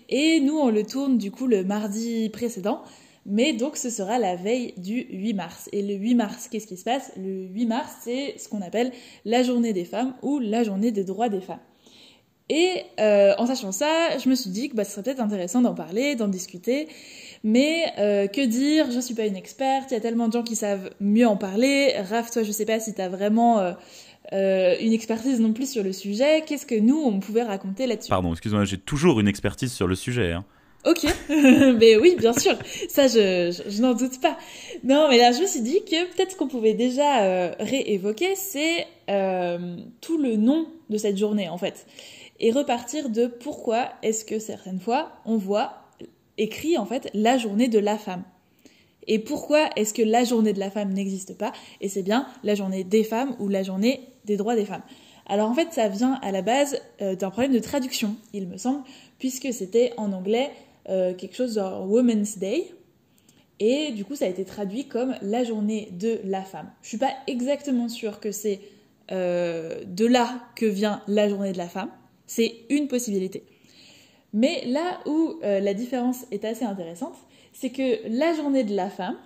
Et 0.08 0.40
nous, 0.40 0.56
on 0.56 0.70
le 0.70 0.84
tourne 0.84 1.18
du 1.18 1.30
coup 1.30 1.46
le 1.46 1.64
mardi 1.64 2.30
précédent. 2.30 2.80
Mais 3.26 3.52
donc, 3.52 3.76
ce 3.76 3.90
sera 3.90 4.18
la 4.18 4.36
veille 4.36 4.72
du 4.78 5.06
8 5.10 5.34
mars. 5.34 5.68
Et 5.72 5.82
le 5.82 5.96
8 5.96 6.14
mars, 6.14 6.48
qu'est-ce 6.48 6.66
qui 6.66 6.78
se 6.78 6.84
passe? 6.84 7.12
Le 7.18 7.46
8 7.48 7.66
mars, 7.66 7.92
c'est 8.00 8.38
ce 8.38 8.48
qu'on 8.48 8.62
appelle 8.62 8.90
la 9.26 9.42
journée 9.42 9.74
des 9.74 9.84
femmes 9.84 10.14
ou 10.22 10.38
la 10.38 10.64
journée 10.64 10.92
des 10.92 11.04
droits 11.04 11.28
des 11.28 11.42
femmes. 11.42 11.60
Et 12.48 12.84
euh, 12.98 13.34
en 13.36 13.46
sachant 13.46 13.72
ça, 13.72 14.16
je 14.16 14.28
me 14.30 14.34
suis 14.34 14.48
dit 14.48 14.70
que 14.70 14.74
bah, 14.74 14.84
ce 14.84 14.92
serait 14.92 15.02
peut-être 15.02 15.20
intéressant 15.20 15.60
d'en 15.60 15.74
parler, 15.74 16.16
d'en 16.16 16.28
discuter. 16.28 16.88
Mais 17.44 17.92
euh, 17.98 18.26
que 18.26 18.44
dire 18.44 18.90
Je 18.90 19.00
suis 19.00 19.14
pas 19.14 19.26
une 19.26 19.36
experte. 19.36 19.90
Il 19.90 19.94
y 19.94 19.96
a 19.96 20.00
tellement 20.00 20.28
de 20.28 20.32
gens 20.32 20.42
qui 20.42 20.56
savent 20.56 20.90
mieux 21.00 21.26
en 21.26 21.36
parler. 21.36 21.94
Raph, 22.10 22.30
toi, 22.30 22.42
je 22.42 22.52
sais 22.52 22.66
pas 22.66 22.80
si 22.80 22.94
tu 22.94 23.00
as 23.00 23.08
vraiment 23.08 23.58
euh, 23.60 23.72
euh, 24.32 24.74
une 24.80 24.92
expertise 24.92 25.40
non 25.40 25.52
plus 25.52 25.70
sur 25.70 25.82
le 25.82 25.92
sujet. 25.92 26.42
Qu'est-ce 26.46 26.66
que 26.66 26.78
nous, 26.78 27.00
on 27.02 27.20
pouvait 27.20 27.42
raconter 27.42 27.86
là-dessus? 27.86 28.10
Pardon, 28.10 28.32
excuse-moi, 28.32 28.64
j'ai 28.64 28.78
toujours 28.78 29.20
une 29.20 29.28
expertise 29.28 29.72
sur 29.72 29.86
le 29.86 29.94
sujet. 29.94 30.32
hein. 30.32 30.44
Ok, 30.86 31.04
mais 31.28 31.96
oui, 31.96 32.14
bien 32.16 32.32
sûr, 32.32 32.56
ça 32.88 33.08
je, 33.08 33.50
je, 33.50 33.68
je 33.68 33.82
n'en 33.82 33.94
doute 33.94 34.20
pas. 34.20 34.38
Non, 34.84 35.08
mais 35.10 35.18
là 35.18 35.32
je 35.32 35.40
me 35.40 35.46
suis 35.46 35.60
dit 35.60 35.80
que 35.84 36.04
peut-être 36.14 36.30
ce 36.30 36.36
qu'on 36.36 36.46
pouvait 36.46 36.72
déjà 36.74 37.24
euh, 37.24 37.52
réévoquer, 37.58 38.36
c'est 38.36 38.86
euh, 39.10 39.76
tout 40.00 40.18
le 40.18 40.36
nom 40.36 40.68
de 40.88 40.96
cette 40.96 41.18
journée 41.18 41.48
en 41.48 41.58
fait, 41.58 41.84
et 42.38 42.52
repartir 42.52 43.10
de 43.10 43.26
pourquoi 43.26 43.88
est-ce 44.04 44.24
que 44.24 44.38
certaines 44.38 44.78
fois 44.78 45.10
on 45.26 45.36
voit 45.36 45.87
écrit 46.38 46.78
en 46.78 46.86
fait 46.86 47.10
la 47.14 47.36
journée 47.36 47.68
de 47.68 47.78
la 47.78 47.98
femme. 47.98 48.22
Et 49.06 49.18
pourquoi 49.18 49.70
est-ce 49.76 49.94
que 49.94 50.02
la 50.02 50.24
journée 50.24 50.52
de 50.52 50.58
la 50.58 50.70
femme 50.70 50.92
n'existe 50.92 51.36
pas? 51.36 51.52
Et 51.80 51.88
c'est 51.88 52.02
bien 52.02 52.26
la 52.44 52.54
journée 52.54 52.84
des 52.84 53.04
femmes 53.04 53.34
ou 53.38 53.48
la 53.48 53.62
journée 53.62 54.00
des 54.24 54.36
droits 54.36 54.54
des 54.54 54.66
femmes. 54.66 54.82
Alors 55.26 55.50
en 55.50 55.54
fait, 55.54 55.72
ça 55.72 55.88
vient 55.88 56.18
à 56.22 56.30
la 56.30 56.42
base 56.42 56.80
euh, 57.02 57.14
d'un 57.14 57.30
problème 57.30 57.52
de 57.52 57.58
traduction, 57.58 58.16
il 58.32 58.46
me 58.46 58.56
semble, 58.56 58.82
puisque 59.18 59.52
c'était 59.52 59.92
en 59.96 60.12
anglais 60.12 60.50
euh, 60.88 61.14
quelque 61.14 61.36
chose 61.36 61.54
genre 61.54 61.88
Women's 61.90 62.38
Day. 62.38 62.72
Et 63.60 63.90
du 63.90 64.04
coup, 64.04 64.14
ça 64.14 64.26
a 64.26 64.28
été 64.28 64.44
traduit 64.44 64.86
comme 64.86 65.16
la 65.20 65.42
journée 65.42 65.88
de 65.92 66.20
la 66.24 66.42
femme. 66.42 66.70
Je 66.82 66.88
suis 66.88 66.98
pas 66.98 67.12
exactement 67.26 67.88
sûre 67.88 68.20
que 68.20 68.30
c'est 68.30 68.60
euh, 69.10 69.82
de 69.84 70.06
là 70.06 70.40
que 70.54 70.66
vient 70.66 71.02
la 71.08 71.28
journée 71.28 71.52
de 71.52 71.58
la 71.58 71.68
femme. 71.68 71.90
C'est 72.26 72.54
une 72.70 72.88
possibilité. 72.88 73.44
Mais 74.32 74.64
là 74.66 75.00
où 75.06 75.38
euh, 75.42 75.60
la 75.60 75.74
différence 75.74 76.26
est 76.30 76.44
assez 76.44 76.64
intéressante, 76.64 77.16
c'est 77.52 77.70
que 77.70 78.06
la 78.08 78.34
journée 78.34 78.64
de 78.64 78.74
la 78.74 78.90
femme, 78.90 79.16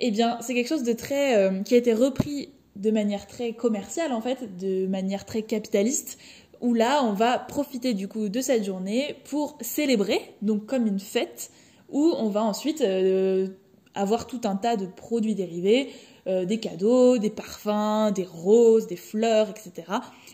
eh 0.00 0.10
bien, 0.10 0.38
c'est 0.40 0.54
quelque 0.54 0.68
chose 0.68 0.84
de 0.84 0.92
très 0.92 1.36
euh, 1.36 1.62
qui 1.62 1.74
a 1.74 1.76
été 1.76 1.92
repris 1.92 2.50
de 2.76 2.90
manière 2.90 3.26
très 3.26 3.52
commerciale 3.52 4.12
en 4.12 4.22
fait, 4.22 4.56
de 4.56 4.86
manière 4.86 5.26
très 5.26 5.42
capitaliste, 5.42 6.18
où 6.62 6.72
là, 6.74 7.04
on 7.04 7.12
va 7.12 7.38
profiter 7.38 7.92
du 7.92 8.08
coup 8.08 8.28
de 8.28 8.40
cette 8.40 8.64
journée 8.64 9.16
pour 9.24 9.58
célébrer, 9.60 10.20
donc 10.40 10.64
comme 10.66 10.86
une 10.86 11.00
fête, 11.00 11.50
où 11.90 12.14
on 12.16 12.30
va 12.30 12.42
ensuite 12.42 12.80
euh, 12.80 13.48
avoir 13.94 14.26
tout 14.26 14.40
un 14.44 14.56
tas 14.56 14.76
de 14.76 14.86
produits 14.86 15.34
dérivés, 15.34 15.90
des 16.24 16.60
cadeaux, 16.60 17.18
des 17.18 17.30
parfums, 17.30 18.12
des 18.14 18.22
roses, 18.22 18.86
des 18.86 18.96
fleurs, 18.96 19.50
etc., 19.50 19.88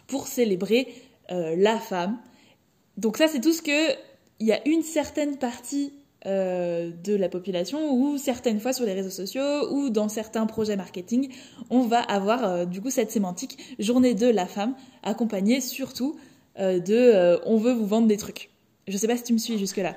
pour 0.07 0.27
célébrer 0.27 0.87
la 1.31 1.79
femme. 1.79 2.19
Donc 2.99 3.17
ça, 3.17 3.29
c'est 3.29 3.41
tout 3.41 3.53
ce 3.53 3.63
que 3.63 3.95
il 4.41 4.47
y 4.47 4.53
a 4.53 4.69
une 4.69 4.83
certaine 4.83 5.39
partie 5.39 5.93
euh, 6.27 6.91
de 7.05 7.15
la 7.15 7.29
population 7.29 7.93
ou 7.93 8.19
certaines 8.19 8.59
fois 8.59 8.73
sur 8.73 8.85
les 8.85 8.93
réseaux 8.93 9.09
sociaux 9.09 9.73
ou 9.73 9.89
dans 9.89 10.09
certains 10.09 10.47
projets 10.47 10.77
marketing, 10.77 11.33
on 11.71 11.83
va 11.83 12.01
avoir 12.01 12.45
euh, 12.45 12.65
du 12.65 12.81
coup 12.81 12.91
cette 12.91 13.13
sémantique 13.13 13.77
journée 13.79 14.15
de 14.15 14.27
la 14.27 14.47
femme 14.47 14.75
accompagnée 15.05 15.61
surtout 15.61 16.19
euh, 16.59 16.81
de 16.81 17.39
on 17.47 17.57
veut 17.57 17.73
vous 17.73 17.87
vendre 17.87 18.09
des 18.09 18.17
trucs. 18.17 18.51
Je 18.89 18.97
sais 18.97 19.07
pas 19.07 19.17
si 19.17 19.23
tu 19.23 19.33
me 19.33 19.39
suis 19.39 19.59
jusque 19.59 19.77
là. 19.77 19.95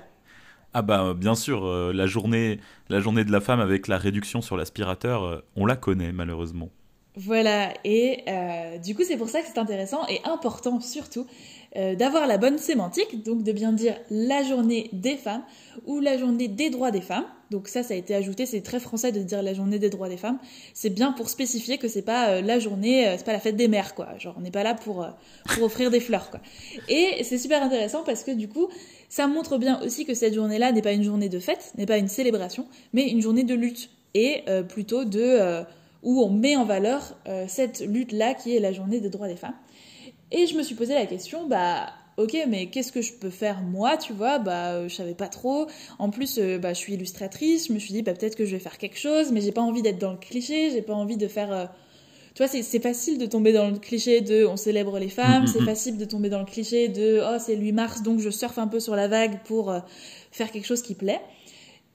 Ah 0.73 0.83
bah 0.83 1.15
bien 1.15 1.35
sûr, 1.35 1.65
la 1.91 2.05
journée, 2.05 2.59
la 2.87 2.99
journée 2.99 3.25
de 3.25 3.31
la 3.31 3.41
femme 3.41 3.59
avec 3.59 3.87
la 3.87 3.97
réduction 3.97 4.41
sur 4.41 4.55
l'aspirateur, 4.55 5.43
on 5.55 5.65
la 5.65 5.75
connaît 5.75 6.13
malheureusement. 6.13 6.69
Voilà, 7.17 7.73
et 7.83 8.23
euh, 8.29 8.77
du 8.77 8.95
coup 8.95 9.03
c'est 9.03 9.17
pour 9.17 9.27
ça 9.27 9.41
que 9.41 9.47
c'est 9.47 9.59
intéressant 9.59 10.07
et 10.07 10.21
important 10.23 10.79
surtout 10.79 11.27
euh, 11.77 11.95
d'avoir 11.95 12.27
la 12.27 12.37
bonne 12.37 12.57
sémantique, 12.57 13.23
donc 13.23 13.43
de 13.43 13.53
bien 13.53 13.71
dire 13.71 13.95
la 14.09 14.43
journée 14.43 14.89
des 14.91 15.15
femmes 15.15 15.43
ou 15.85 16.01
la 16.01 16.17
journée 16.17 16.49
des 16.49 16.69
droits 16.69 16.91
des 16.91 16.99
femmes. 16.99 17.23
Donc 17.49 17.69
ça, 17.69 17.81
ça 17.81 17.93
a 17.93 17.97
été 17.97 18.13
ajouté, 18.13 18.45
c'est 18.45 18.59
très 18.59 18.81
français 18.81 19.13
de 19.13 19.21
dire 19.21 19.41
la 19.41 19.53
journée 19.53 19.79
des 19.79 19.89
droits 19.89 20.09
des 20.09 20.17
femmes. 20.17 20.37
C'est 20.73 20.89
bien 20.89 21.13
pour 21.13 21.29
spécifier 21.29 21.77
que 21.77 21.87
c'est 21.87 22.01
pas 22.01 22.27
euh, 22.27 22.41
la 22.41 22.59
journée, 22.59 23.07
euh, 23.07 23.15
c'est 23.15 23.23
pas 23.25 23.31
la 23.31 23.39
fête 23.39 23.55
des 23.55 23.69
mères, 23.69 23.95
quoi. 23.95 24.17
Genre, 24.17 24.35
on 24.37 24.41
n'est 24.41 24.51
pas 24.51 24.63
là 24.63 24.73
pour, 24.73 25.07
pour 25.45 25.63
offrir 25.63 25.91
des 25.91 26.01
fleurs, 26.01 26.29
quoi. 26.29 26.41
Et 26.89 27.23
c'est 27.23 27.37
super 27.37 27.63
intéressant 27.63 28.03
parce 28.03 28.25
que 28.25 28.31
du 28.31 28.49
coup, 28.49 28.67
ça 29.07 29.27
montre 29.27 29.57
bien 29.57 29.81
aussi 29.81 30.05
que 30.05 30.13
cette 30.13 30.33
journée-là 30.33 30.73
n'est 30.73 30.81
pas 30.81 30.91
une 30.91 31.03
journée 31.03 31.29
de 31.29 31.39
fête, 31.39 31.71
n'est 31.77 31.85
pas 31.85 31.97
une 31.99 32.09
célébration, 32.09 32.67
mais 32.91 33.07
une 33.07 33.21
journée 33.21 33.43
de 33.43 33.55
lutte 33.55 33.91
et 34.13 34.43
plutôt 34.67 35.05
de 35.05 35.63
où 36.03 36.21
on 36.21 36.29
met 36.29 36.57
en 36.57 36.65
valeur 36.65 37.15
cette 37.47 37.79
lutte-là 37.79 38.33
qui 38.33 38.55
est 38.55 38.59
la 38.59 38.73
journée 38.73 38.99
des 38.99 39.09
droits 39.09 39.29
des 39.29 39.37
femmes. 39.37 39.55
Et 40.31 40.47
je 40.47 40.55
me 40.55 40.63
suis 40.63 40.75
posé 40.75 40.93
la 40.93 41.05
question, 41.05 41.45
bah 41.47 41.91
ok, 42.17 42.37
mais 42.47 42.67
qu'est-ce 42.67 42.91
que 42.91 43.01
je 43.01 43.13
peux 43.13 43.29
faire 43.29 43.61
moi, 43.61 43.97
tu 43.97 44.13
vois? 44.13 44.39
Bah, 44.39 44.71
euh, 44.71 44.87
je 44.87 44.95
savais 44.95 45.13
pas 45.13 45.27
trop. 45.27 45.67
En 45.99 46.09
plus, 46.09 46.37
euh, 46.37 46.57
bah, 46.57 46.73
je 46.73 46.79
suis 46.79 46.93
illustratrice. 46.93 47.67
Je 47.67 47.73
me 47.73 47.79
suis 47.79 47.93
dit, 47.93 48.01
bah, 48.01 48.13
peut-être 48.13 48.35
que 48.35 48.45
je 48.45 48.51
vais 48.51 48.59
faire 48.59 48.77
quelque 48.77 48.97
chose, 48.97 49.31
mais 49.31 49.41
j'ai 49.41 49.51
pas 49.51 49.61
envie 49.61 49.81
d'être 49.81 49.99
dans 49.99 50.11
le 50.11 50.17
cliché. 50.17 50.71
J'ai 50.71 50.81
pas 50.81 50.93
envie 50.93 51.17
de 51.17 51.27
faire. 51.27 51.51
Euh, 51.51 51.65
tu 52.33 52.43
vois, 52.43 52.47
c'est 52.47 52.79
facile 52.79 53.17
de 53.17 53.25
tomber 53.25 53.51
dans 53.51 53.69
le 53.69 53.77
cliché 53.77 54.21
de 54.21 54.45
on 54.45 54.55
célèbre 54.55 54.99
les 54.99 55.09
femmes. 55.09 55.41
Mm, 55.41 55.45
mm, 55.45 55.47
c'est 55.47 55.61
mm. 55.61 55.65
facile 55.65 55.97
de 55.97 56.05
tomber 56.05 56.29
dans 56.29 56.39
le 56.39 56.45
cliché 56.45 56.87
de 56.87 57.21
oh, 57.21 57.37
c'est 57.39 57.57
8 57.57 57.71
mars, 57.73 58.03
donc 58.03 58.19
je 58.19 58.29
surfe 58.29 58.57
un 58.57 58.67
peu 58.67 58.79
sur 58.79 58.95
la 58.95 59.09
vague 59.09 59.39
pour 59.43 59.73
faire 60.31 60.49
quelque 60.49 60.65
chose 60.65 60.81
qui 60.81 60.95
plaît. 60.95 61.19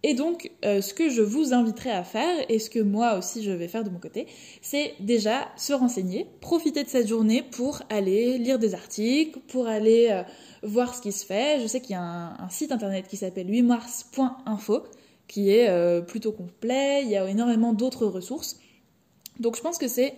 Et 0.03 0.15
donc, 0.15 0.51
euh, 0.65 0.81
ce 0.81 0.95
que 0.95 1.09
je 1.09 1.23
vous 1.23 1.53
inviterai 1.53 1.91
à 1.91 2.05
faire, 2.05 2.45
et 2.49 2.59
ce 2.59 2.71
que 2.71 2.79
moi 2.79 3.19
aussi 3.19 3.43
je 3.43 3.51
vais 3.51 3.67
faire 3.67 3.83
de 3.83 3.91
mon 3.91 3.99
côté, 3.99 4.27
c'est 4.61 4.95
déjà 5.01 5.49
se 5.57 5.73
renseigner, 5.73 6.27
profiter 6.41 6.85
de 6.85 6.89
cette 6.89 7.09
journée 7.09 7.43
pour 7.43 7.83
aller 7.89 8.39
lire 8.39 8.59
des 8.59 8.75
articles, 8.75 9.41
pour 9.49 9.67
aller 9.67 10.09
euh, 10.11 10.23
voir 10.63 10.95
ce 10.95 11.01
qui 11.01 11.13
se 11.13 11.25
fait. 11.25 11.61
Je 11.61 11.67
sais 11.67 11.81
qu'il 11.81 11.93
y 11.93 11.99
a 11.99 12.03
un, 12.03 12.49
site 12.51 12.73
internet 12.73 13.09
qui 13.09 13.17
s'appelle 13.17 13.49
8mars.info, 13.49 14.85
qui 15.29 15.51
est 15.51 15.69
euh, 15.69 16.03
plutôt 16.03 16.33
complet, 16.33 17.03
il 17.03 17.11
y 17.11 17.17
a 17.17 17.29
énormément 17.29 17.73
d'autres 17.73 18.07
ressources. 18.07 18.61
Donc 19.41 19.57
je 19.57 19.63
pense 19.63 19.79
que 19.79 19.89
c'est 19.89 20.15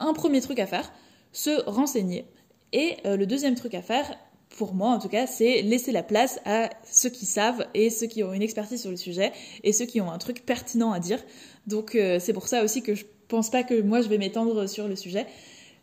un 0.00 0.12
premier 0.12 0.40
truc 0.40 0.58
à 0.58 0.66
faire, 0.66 0.92
se 1.32 1.62
renseigner. 1.66 2.26
Et 2.74 2.96
le 3.04 3.24
deuxième 3.24 3.54
truc 3.54 3.72
à 3.72 3.80
faire, 3.80 4.14
pour 4.56 4.74
moi 4.74 4.90
en 4.90 4.98
tout 4.98 5.08
cas, 5.08 5.26
c'est 5.26 5.62
laisser 5.62 5.92
la 5.92 6.02
place 6.02 6.40
à 6.44 6.70
ceux 6.90 7.10
qui 7.10 7.26
savent 7.26 7.66
et 7.74 7.90
ceux 7.90 8.06
qui 8.06 8.22
ont 8.22 8.32
une 8.32 8.42
expertise 8.42 8.80
sur 8.80 8.90
le 8.90 8.96
sujet 8.96 9.32
et 9.62 9.72
ceux 9.72 9.86
qui 9.86 10.00
ont 10.00 10.10
un 10.10 10.18
truc 10.18 10.44
pertinent 10.44 10.92
à 10.92 11.00
dire. 11.00 11.22
Donc 11.66 11.94
euh, 11.94 12.18
c'est 12.20 12.32
pour 12.32 12.48
ça 12.48 12.64
aussi 12.64 12.82
que 12.82 12.94
je 12.94 13.04
pense 13.28 13.50
pas 13.50 13.62
que 13.62 13.80
moi 13.80 14.00
je 14.00 14.08
vais 14.08 14.18
m'étendre 14.18 14.66
sur 14.66 14.88
le 14.88 14.96
sujet. 14.96 15.26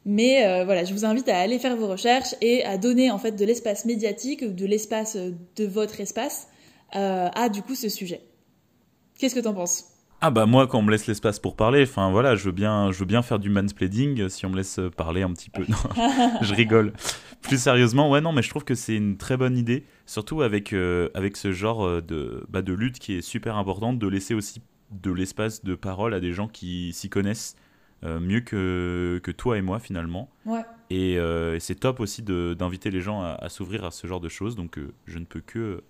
Mais 0.08 0.46
euh, 0.46 0.66
voilà, 0.66 0.84
je 0.84 0.94
vous 0.94 1.04
invite 1.04 1.28
à 1.30 1.40
aller 1.40 1.58
faire 1.58 1.76
vos 1.76 1.88
recherches 1.88 2.36
et 2.42 2.64
à 2.64 2.78
donner 2.78 3.10
en 3.10 3.18
fait 3.18 3.32
de 3.32 3.44
l'espace 3.44 3.86
médiatique 3.86 4.44
de 4.44 4.66
l'espace 4.66 5.16
de 5.16 5.66
votre 5.66 6.00
espace 6.00 6.48
euh, 6.96 7.30
à 7.34 7.50
du 7.50 7.64
coup 7.64 7.76
ce 7.76 7.90
sujet. 7.90 8.22
Qu'est-ce 9.18 9.34
que 9.34 9.40
t'en 9.40 9.54
penses? 9.54 9.95
Ah 10.22 10.32
bah 10.32 10.46
moi 10.46 10.68
quand 10.68 10.80
on 10.80 10.82
me 10.82 10.92
laisse 10.92 11.08
l'espace 11.08 11.40
pour 11.40 11.56
parler, 11.56 11.84
enfin 11.84 12.10
voilà, 12.10 12.36
je 12.36 12.46
veux 12.46 12.52
bien, 12.52 12.92
je 12.92 13.00
veux 13.00 13.06
bien 13.06 13.22
faire 13.22 13.38
du 13.38 13.50
mansplaining 13.50 14.30
si 14.30 14.46
on 14.46 14.50
me 14.50 14.56
laisse 14.56 14.80
parler 14.96 15.22
un 15.22 15.32
petit 15.34 15.50
peu. 15.50 15.66
Non, 15.68 15.78
je 16.42 16.54
rigole. 16.54 16.94
Plus 17.42 17.62
sérieusement, 17.62 18.10
ouais 18.10 18.22
non, 18.22 18.32
mais 18.32 18.42
je 18.42 18.50
trouve 18.50 18.64
que 18.64 18.76
c'est 18.76 18.96
une 18.96 19.18
très 19.18 19.38
bonne 19.38 19.58
idée, 19.58 19.86
surtout 20.06 20.42
avec 20.42 20.74
euh, 20.74 21.10
avec 21.14 21.38
ce 21.38 21.52
genre 21.52 21.86
euh, 21.86 22.02
de 22.02 22.46
bah, 22.50 22.62
de 22.62 22.74
lutte 22.74 22.98
qui 22.98 23.14
est 23.14 23.22
super 23.22 23.58
importante, 23.58 24.00
de 24.00 24.08
laisser 24.08 24.34
aussi 24.34 24.62
de 24.92 25.12
l'espace 25.12 25.64
de 25.64 25.76
parole 25.76 26.14
à 26.14 26.20
des 26.20 26.34
gens 26.34 26.48
qui 26.48 26.94
s'y 26.94 27.10
connaissent 27.10 27.56
euh, 28.04 28.20
mieux 28.20 28.40
que 28.40 29.20
que 29.24 29.32
toi 29.32 29.58
et 29.58 29.62
moi 29.62 29.80
finalement. 29.80 30.30
Ouais. 30.46 30.64
Et, 30.90 31.20
c'est 31.60 31.80
top 31.80 32.00
aussi 32.00 32.24
d'inviter 32.24 32.90
les 32.90 33.02
gens 33.02 33.22
à, 33.22 33.38
à 33.40 33.50
s'ouvrir 33.50 33.86
à 33.86 33.92
ce 33.92 34.08
genre 34.08 34.22
de 34.22 34.30
choses, 34.30 34.56
donc 34.56 34.80
je 35.06 35.20
ne 35.20 35.26
peux 35.26 35.42
que 35.42 35.84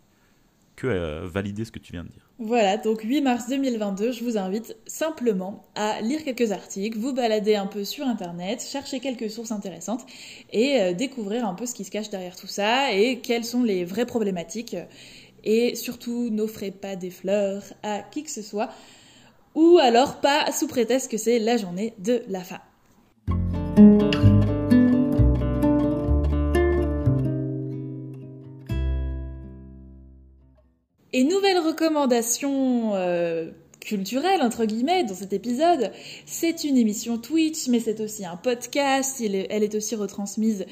que 0.76 1.26
valider 1.26 1.66
ce 1.66 1.72
que 1.72 1.80
tu 1.80 1.94
viens 1.94 2.04
de 2.04 2.10
dire. 2.10 2.26
Voilà, 2.38 2.76
donc 2.76 3.02
8 3.02 3.22
mars 3.22 3.48
2022, 3.48 4.12
je 4.12 4.24
vous 4.24 4.38
invite 4.38 4.76
simplement 4.86 5.66
à 5.74 6.02
lire 6.02 6.22
quelques 6.26 6.52
articles, 6.52 6.98
vous 6.98 7.14
balader 7.14 7.56
un 7.56 7.66
peu 7.66 7.86
sur 7.86 8.06
Internet, 8.06 8.62
chercher 8.62 9.00
quelques 9.00 9.30
sources 9.30 9.52
intéressantes 9.52 10.06
et 10.52 10.82
euh, 10.82 10.94
découvrir 10.94 11.48
un 11.48 11.54
peu 11.54 11.66
ce 11.66 11.74
qui 11.74 11.86
se 11.86 11.92
cache 11.92 12.10
derrière 12.10 12.36
tout 12.36 12.48
ça 12.48 12.92
et 12.92 13.20
quelles 13.22 13.46
sont 13.46 13.64
les 13.64 13.86
vraies 13.86 14.06
problématiques. 14.06 14.76
Et 15.46 15.76
surtout, 15.76 16.30
n'offrez 16.30 16.72
pas 16.72 16.98
des 16.98 17.12
fleurs 17.12 17.64
à 17.84 18.02
qui 18.02 18.24
que 18.24 18.32
ce 18.32 18.42
soit, 18.42 18.70
ou 19.54 19.78
alors 19.78 20.20
pas 20.20 20.52
sous 20.52 20.68
prétexte 20.68 21.10
que 21.10 21.18
c'est 21.18 21.40
la 21.40 21.56
journée 21.56 21.94
de 22.00 22.22
la 22.28 22.42
femme. 22.42 22.60
Et 31.18 31.24
nouvelle 31.24 31.60
recommandation 31.60 32.94
euh, 32.96 33.50
culturelle, 33.80 34.42
entre 34.42 34.66
guillemets, 34.66 35.06
dans 35.06 35.16
cet 35.16 35.32
épisode, 35.32 35.94
c'est 36.26 36.66
une 36.66 36.76
émission 36.76 37.18
Twitch, 37.18 37.70
mais 37.70 37.80
c'est 37.80 38.02
aussi 38.02 38.26
un 38.26 38.36
podcast, 38.36 39.22
elle 39.22 39.64
est 39.64 39.76
aussi 39.76 39.96
retransmise 39.96 40.66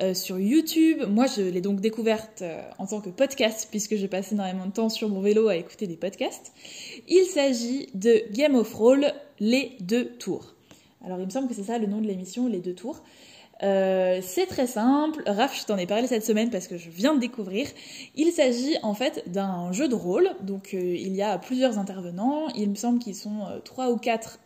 euh, 0.00 0.14
sur 0.14 0.38
YouTube. 0.38 1.02
Moi, 1.08 1.26
je 1.26 1.42
l'ai 1.42 1.60
donc 1.60 1.80
découverte 1.80 2.42
euh, 2.42 2.62
en 2.78 2.86
tant 2.86 3.00
que 3.00 3.10
podcast, 3.10 3.66
puisque 3.72 3.96
j'ai 3.96 4.06
passé 4.06 4.36
énormément 4.36 4.66
de 4.66 4.70
temps 4.70 4.88
sur 4.88 5.08
mon 5.08 5.20
vélo 5.20 5.48
à 5.48 5.56
écouter 5.56 5.88
des 5.88 5.96
podcasts. 5.96 6.52
Il 7.08 7.24
s'agit 7.24 7.88
de 7.94 8.22
Game 8.30 8.54
of 8.54 8.72
Roll, 8.74 9.12
les 9.40 9.72
deux 9.80 10.10
tours. 10.10 10.54
Alors, 11.04 11.18
il 11.18 11.26
me 11.26 11.30
semble 11.30 11.48
que 11.48 11.54
c'est 11.54 11.64
ça 11.64 11.76
le 11.76 11.88
nom 11.88 12.00
de 12.00 12.06
l'émission, 12.06 12.46
les 12.46 12.60
deux 12.60 12.74
tours. 12.74 13.02
Euh, 13.62 14.20
c'est 14.22 14.46
très 14.46 14.66
simple. 14.66 15.22
Raph, 15.26 15.58
je 15.58 15.64
t'en 15.64 15.76
ai 15.76 15.86
parlé 15.86 16.06
cette 16.06 16.24
semaine 16.24 16.50
parce 16.50 16.68
que 16.68 16.76
je 16.76 16.90
viens 16.90 17.14
de 17.14 17.20
découvrir. 17.20 17.66
Il 18.14 18.30
s'agit 18.32 18.76
en 18.82 18.94
fait 18.94 19.24
d'un 19.26 19.72
jeu 19.72 19.88
de 19.88 19.94
rôle. 19.94 20.30
Donc 20.42 20.70
euh, 20.74 20.78
il 20.78 21.14
y 21.14 21.22
a 21.22 21.38
plusieurs 21.38 21.78
intervenants. 21.78 22.48
Il 22.54 22.70
me 22.70 22.76
semble 22.76 22.98
qu'ils 22.98 23.16
sont 23.16 23.46
euh, 23.46 23.58
trois 23.60 23.90
ou 23.90 23.96
quatre 23.96 24.38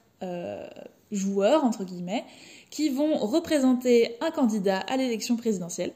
joueurs 1.10 1.64
entre 1.64 1.82
guillemets 1.82 2.24
qui 2.70 2.90
vont 2.90 3.16
représenter 3.18 4.14
un 4.20 4.30
candidat 4.30 4.78
à 4.78 4.96
l'élection 4.96 5.36
présidentielle. 5.36 5.92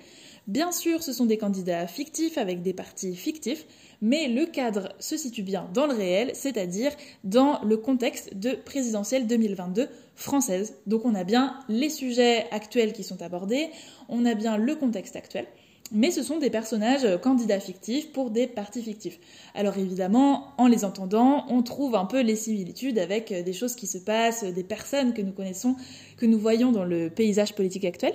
Bien 0.48 0.72
sûr, 0.72 1.02
ce 1.02 1.12
sont 1.12 1.26
des 1.26 1.38
candidats 1.38 1.86
fictifs 1.86 2.36
avec 2.36 2.60
des 2.60 2.72
partis 2.72 3.14
fictifs, 3.14 3.66
mais 4.00 4.28
le 4.28 4.46
cadre 4.46 4.92
se 4.98 5.16
situe 5.16 5.42
bien 5.42 5.68
dans 5.74 5.86
le 5.86 5.94
réel, 5.94 6.30
c'est-à-dire 6.34 6.92
dans 7.24 7.60
le 7.62 7.76
contexte 7.76 8.36
de 8.36 8.52
présidentielle 8.52 9.26
2022 9.26 9.88
française. 10.14 10.74
Donc 10.86 11.04
on 11.04 11.14
a 11.14 11.24
bien 11.24 11.58
les 11.68 11.90
sujets 11.90 12.46
actuels 12.50 12.92
qui 12.92 13.04
sont 13.04 13.22
abordés, 13.22 13.68
on 14.08 14.24
a 14.24 14.34
bien 14.34 14.56
le 14.56 14.74
contexte 14.74 15.16
actuel. 15.16 15.46
Mais 15.92 16.10
ce 16.10 16.24
sont 16.24 16.38
des 16.38 16.50
personnages 16.50 17.06
candidats 17.20 17.60
fictifs 17.60 18.12
pour 18.12 18.30
des 18.30 18.48
partis 18.48 18.82
fictifs. 18.82 19.20
Alors 19.54 19.78
évidemment, 19.78 20.48
en 20.58 20.66
les 20.66 20.84
entendant, 20.84 21.44
on 21.48 21.62
trouve 21.62 21.94
un 21.94 22.06
peu 22.06 22.22
les 22.22 22.34
similitudes 22.34 22.98
avec 22.98 23.32
des 23.32 23.52
choses 23.52 23.76
qui 23.76 23.86
se 23.86 23.98
passent, 23.98 24.42
des 24.42 24.64
personnes 24.64 25.14
que 25.14 25.22
nous 25.22 25.30
connaissons, 25.30 25.76
que 26.16 26.26
nous 26.26 26.38
voyons 26.38 26.72
dans 26.72 26.84
le 26.84 27.08
paysage 27.08 27.54
politique 27.54 27.84
actuel. 27.84 28.14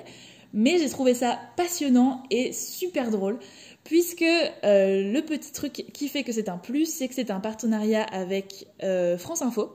Mais 0.54 0.80
j'ai 0.80 0.90
trouvé 0.90 1.14
ça 1.14 1.40
passionnant 1.56 2.24
et 2.30 2.52
super 2.52 3.10
drôle 3.10 3.40
puisque 3.84 4.24
euh, 4.24 5.12
le 5.12 5.22
petit 5.22 5.52
truc 5.52 5.74
qui 5.94 6.08
fait 6.08 6.24
que 6.24 6.32
c'est 6.32 6.50
un 6.50 6.58
plus, 6.58 6.86
c'est 6.86 7.08
que 7.08 7.16
c'est 7.16 7.32
un 7.32 7.40
partenariat 7.40 8.04
avec 8.04 8.68
euh, 8.84 9.18
France 9.18 9.42
Info. 9.42 9.72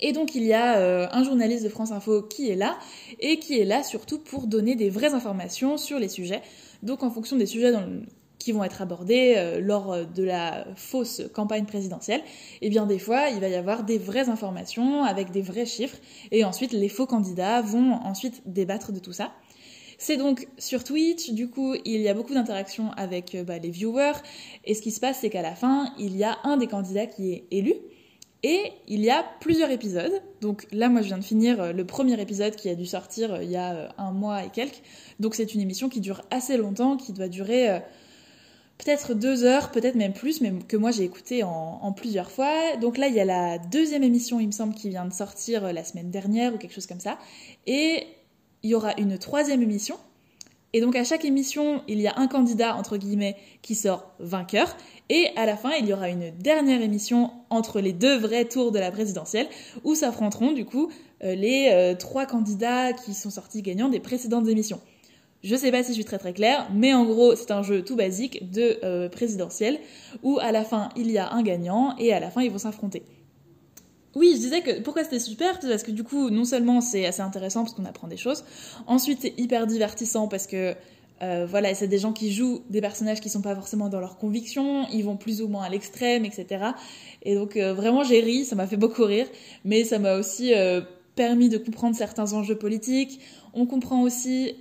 Et 0.00 0.12
donc 0.12 0.34
il 0.34 0.42
y 0.42 0.52
a 0.52 0.78
euh, 0.78 1.06
un 1.12 1.22
journaliste 1.22 1.62
de 1.62 1.68
France 1.68 1.92
Info 1.92 2.22
qui 2.22 2.50
est 2.50 2.56
là, 2.56 2.78
et 3.20 3.38
qui 3.38 3.58
est 3.58 3.64
là 3.64 3.82
surtout 3.82 4.18
pour 4.18 4.46
donner 4.46 4.74
des 4.74 4.90
vraies 4.90 5.14
informations 5.14 5.76
sur 5.76 5.98
les 5.98 6.08
sujets. 6.08 6.42
Donc 6.82 7.02
en 7.02 7.10
fonction 7.10 7.36
des 7.36 7.46
sujets 7.46 7.72
qui 8.38 8.50
vont 8.50 8.64
être 8.64 8.82
abordés 8.82 9.60
lors 9.60 10.04
de 10.04 10.24
la 10.24 10.66
fausse 10.74 11.22
campagne 11.32 11.64
présidentielle, 11.64 12.22
et 12.60 12.66
eh 12.66 12.70
bien 12.70 12.86
des 12.86 12.98
fois 12.98 13.28
il 13.28 13.38
va 13.38 13.46
y 13.46 13.54
avoir 13.54 13.84
des 13.84 13.98
vraies 13.98 14.28
informations 14.28 15.04
avec 15.04 15.30
des 15.30 15.42
vrais 15.42 15.66
chiffres, 15.66 15.98
et 16.32 16.44
ensuite 16.44 16.72
les 16.72 16.88
faux 16.88 17.06
candidats 17.06 17.60
vont 17.60 17.92
ensuite 17.92 18.42
débattre 18.46 18.90
de 18.90 18.98
tout 18.98 19.12
ça. 19.12 19.30
C'est 20.02 20.16
donc 20.16 20.48
sur 20.58 20.82
Twitch, 20.82 21.30
du 21.30 21.48
coup, 21.48 21.76
il 21.84 22.00
y 22.00 22.08
a 22.08 22.14
beaucoup 22.14 22.34
d'interactions 22.34 22.90
avec 22.96 23.36
euh, 23.36 23.44
bah, 23.44 23.58
les 23.58 23.70
viewers. 23.70 24.14
Et 24.64 24.74
ce 24.74 24.82
qui 24.82 24.90
se 24.90 24.98
passe, 24.98 25.18
c'est 25.20 25.30
qu'à 25.30 25.42
la 25.42 25.54
fin, 25.54 25.94
il 25.96 26.16
y 26.16 26.24
a 26.24 26.38
un 26.42 26.56
des 26.56 26.66
candidats 26.66 27.06
qui 27.06 27.32
est 27.32 27.44
élu. 27.52 27.74
Et 28.42 28.72
il 28.88 28.98
y 28.98 29.10
a 29.10 29.24
plusieurs 29.38 29.70
épisodes. 29.70 30.20
Donc 30.40 30.66
là, 30.72 30.88
moi, 30.88 31.02
je 31.02 31.06
viens 31.06 31.18
de 31.18 31.22
finir 31.22 31.62
euh, 31.62 31.72
le 31.72 31.86
premier 31.86 32.20
épisode 32.20 32.56
qui 32.56 32.68
a 32.68 32.74
dû 32.74 32.84
sortir 32.84 33.32
euh, 33.34 33.44
il 33.44 33.50
y 33.52 33.56
a 33.56 33.94
un 33.96 34.10
mois 34.10 34.42
et 34.44 34.48
quelques. 34.48 34.82
Donc 35.20 35.36
c'est 35.36 35.54
une 35.54 35.60
émission 35.60 35.88
qui 35.88 36.00
dure 36.00 36.22
assez 36.32 36.56
longtemps, 36.56 36.96
qui 36.96 37.12
doit 37.12 37.28
durer 37.28 37.80
peut-être 38.78 39.14
deux 39.14 39.44
heures, 39.44 39.70
peut-être 39.70 39.94
même 39.94 40.14
plus, 40.14 40.40
mais 40.40 40.52
que 40.66 40.76
moi 40.76 40.90
j'ai 40.90 41.04
écouté 41.04 41.44
en, 41.44 41.78
en, 41.80 41.92
plusieurs 41.92 42.32
fois. 42.32 42.76
Donc 42.80 42.98
là, 42.98 43.06
il 43.06 43.14
y 43.14 43.20
a 43.20 43.24
la 43.24 43.58
deuxième 43.58 44.02
émission, 44.02 44.40
il 44.40 44.48
me 44.48 44.52
semble, 44.52 44.74
qui 44.74 44.88
vient 44.88 45.04
de 45.04 45.12
sortir 45.12 45.72
la 45.72 45.84
semaine 45.84 46.10
dernière 46.10 46.52
ou 46.52 46.58
quelque 46.58 46.74
chose 46.74 46.88
comme 46.88 46.98
ça. 46.98 47.18
Et 47.68 48.04
il 48.62 48.70
y 48.70 48.74
aura 48.74 48.94
une 48.98 49.18
troisième 49.18 49.62
émission. 49.62 49.96
Et 50.74 50.80
donc 50.80 50.96
à 50.96 51.04
chaque 51.04 51.24
émission, 51.24 51.82
il 51.86 52.00
y 52.00 52.06
a 52.06 52.14
un 52.16 52.26
candidat, 52.26 52.76
entre 52.76 52.96
guillemets, 52.96 53.36
qui 53.60 53.74
sort 53.74 54.10
vainqueur. 54.20 54.74
Et 55.10 55.28
à 55.36 55.44
la 55.44 55.56
fin, 55.56 55.72
il 55.78 55.86
y 55.86 55.92
aura 55.92 56.08
une 56.08 56.30
dernière 56.38 56.80
émission 56.80 57.30
entre 57.50 57.80
les 57.80 57.92
deux 57.92 58.16
vrais 58.16 58.46
tours 58.46 58.72
de 58.72 58.78
la 58.78 58.90
présidentielle, 58.90 59.48
où 59.84 59.94
s'affronteront 59.94 60.52
du 60.52 60.64
coup 60.64 60.90
euh, 61.24 61.34
les 61.34 61.68
euh, 61.72 61.94
trois 61.94 62.24
candidats 62.24 62.94
qui 62.94 63.12
sont 63.12 63.28
sortis 63.28 63.60
gagnants 63.60 63.90
des 63.90 64.00
précédentes 64.00 64.48
émissions. 64.48 64.80
Je 65.44 65.56
sais 65.56 65.72
pas 65.72 65.82
si 65.82 65.88
je 65.88 65.94
suis 65.94 66.04
très 66.04 66.18
très 66.18 66.32
claire, 66.32 66.68
mais 66.72 66.94
en 66.94 67.04
gros, 67.04 67.34
c'est 67.34 67.50
un 67.50 67.62
jeu 67.62 67.82
tout 67.82 67.96
basique 67.96 68.50
de 68.50 68.78
euh, 68.84 69.08
présidentiel 69.08 69.78
où 70.22 70.38
à 70.40 70.52
la 70.52 70.64
fin 70.64 70.88
il 70.96 71.10
y 71.10 71.18
a 71.18 71.32
un 71.32 71.42
gagnant 71.42 71.96
et 71.98 72.12
à 72.12 72.20
la 72.20 72.30
fin 72.30 72.42
ils 72.42 72.50
vont 72.50 72.58
s'affronter. 72.58 73.02
Oui, 74.14 74.32
je 74.34 74.40
disais 74.40 74.60
que 74.60 74.80
pourquoi 74.80 75.04
c'était 75.04 75.18
super, 75.18 75.58
parce 75.58 75.82
que 75.82 75.90
du 75.90 76.04
coup, 76.04 76.28
non 76.28 76.44
seulement 76.44 76.80
c'est 76.80 77.06
assez 77.06 77.22
intéressant 77.22 77.64
parce 77.64 77.74
qu'on 77.74 77.86
apprend 77.86 78.08
des 78.08 78.18
choses, 78.18 78.44
ensuite 78.86 79.20
c'est 79.22 79.34
hyper 79.38 79.66
divertissant 79.66 80.28
parce 80.28 80.46
que 80.46 80.74
euh, 81.22 81.46
voilà, 81.48 81.72
c'est 81.74 81.86
des 81.86 81.98
gens 81.98 82.12
qui 82.12 82.32
jouent 82.32 82.62
des 82.68 82.80
personnages 82.80 83.20
qui 83.20 83.30
sont 83.30 83.42
pas 83.42 83.54
forcément 83.54 83.88
dans 83.88 84.00
leurs 84.00 84.18
convictions, 84.18 84.86
ils 84.92 85.04
vont 85.04 85.16
plus 85.16 85.40
ou 85.40 85.48
moins 85.48 85.62
à 85.62 85.68
l'extrême, 85.68 86.24
etc. 86.24 86.64
Et 87.22 87.36
donc 87.36 87.56
euh, 87.56 87.72
vraiment 87.72 88.02
j'ai 88.02 88.20
ri, 88.20 88.44
ça 88.44 88.56
m'a 88.56 88.66
fait 88.66 88.76
beaucoup 88.76 89.04
rire, 89.04 89.26
mais 89.64 89.84
ça 89.84 89.98
m'a 89.98 90.16
aussi 90.16 90.52
euh, 90.52 90.80
permis 91.14 91.48
de 91.48 91.58
comprendre 91.58 91.94
certains 91.94 92.32
enjeux 92.32 92.56
politiques. 92.56 93.20
On 93.54 93.66
comprend 93.66 94.02
aussi 94.02 94.56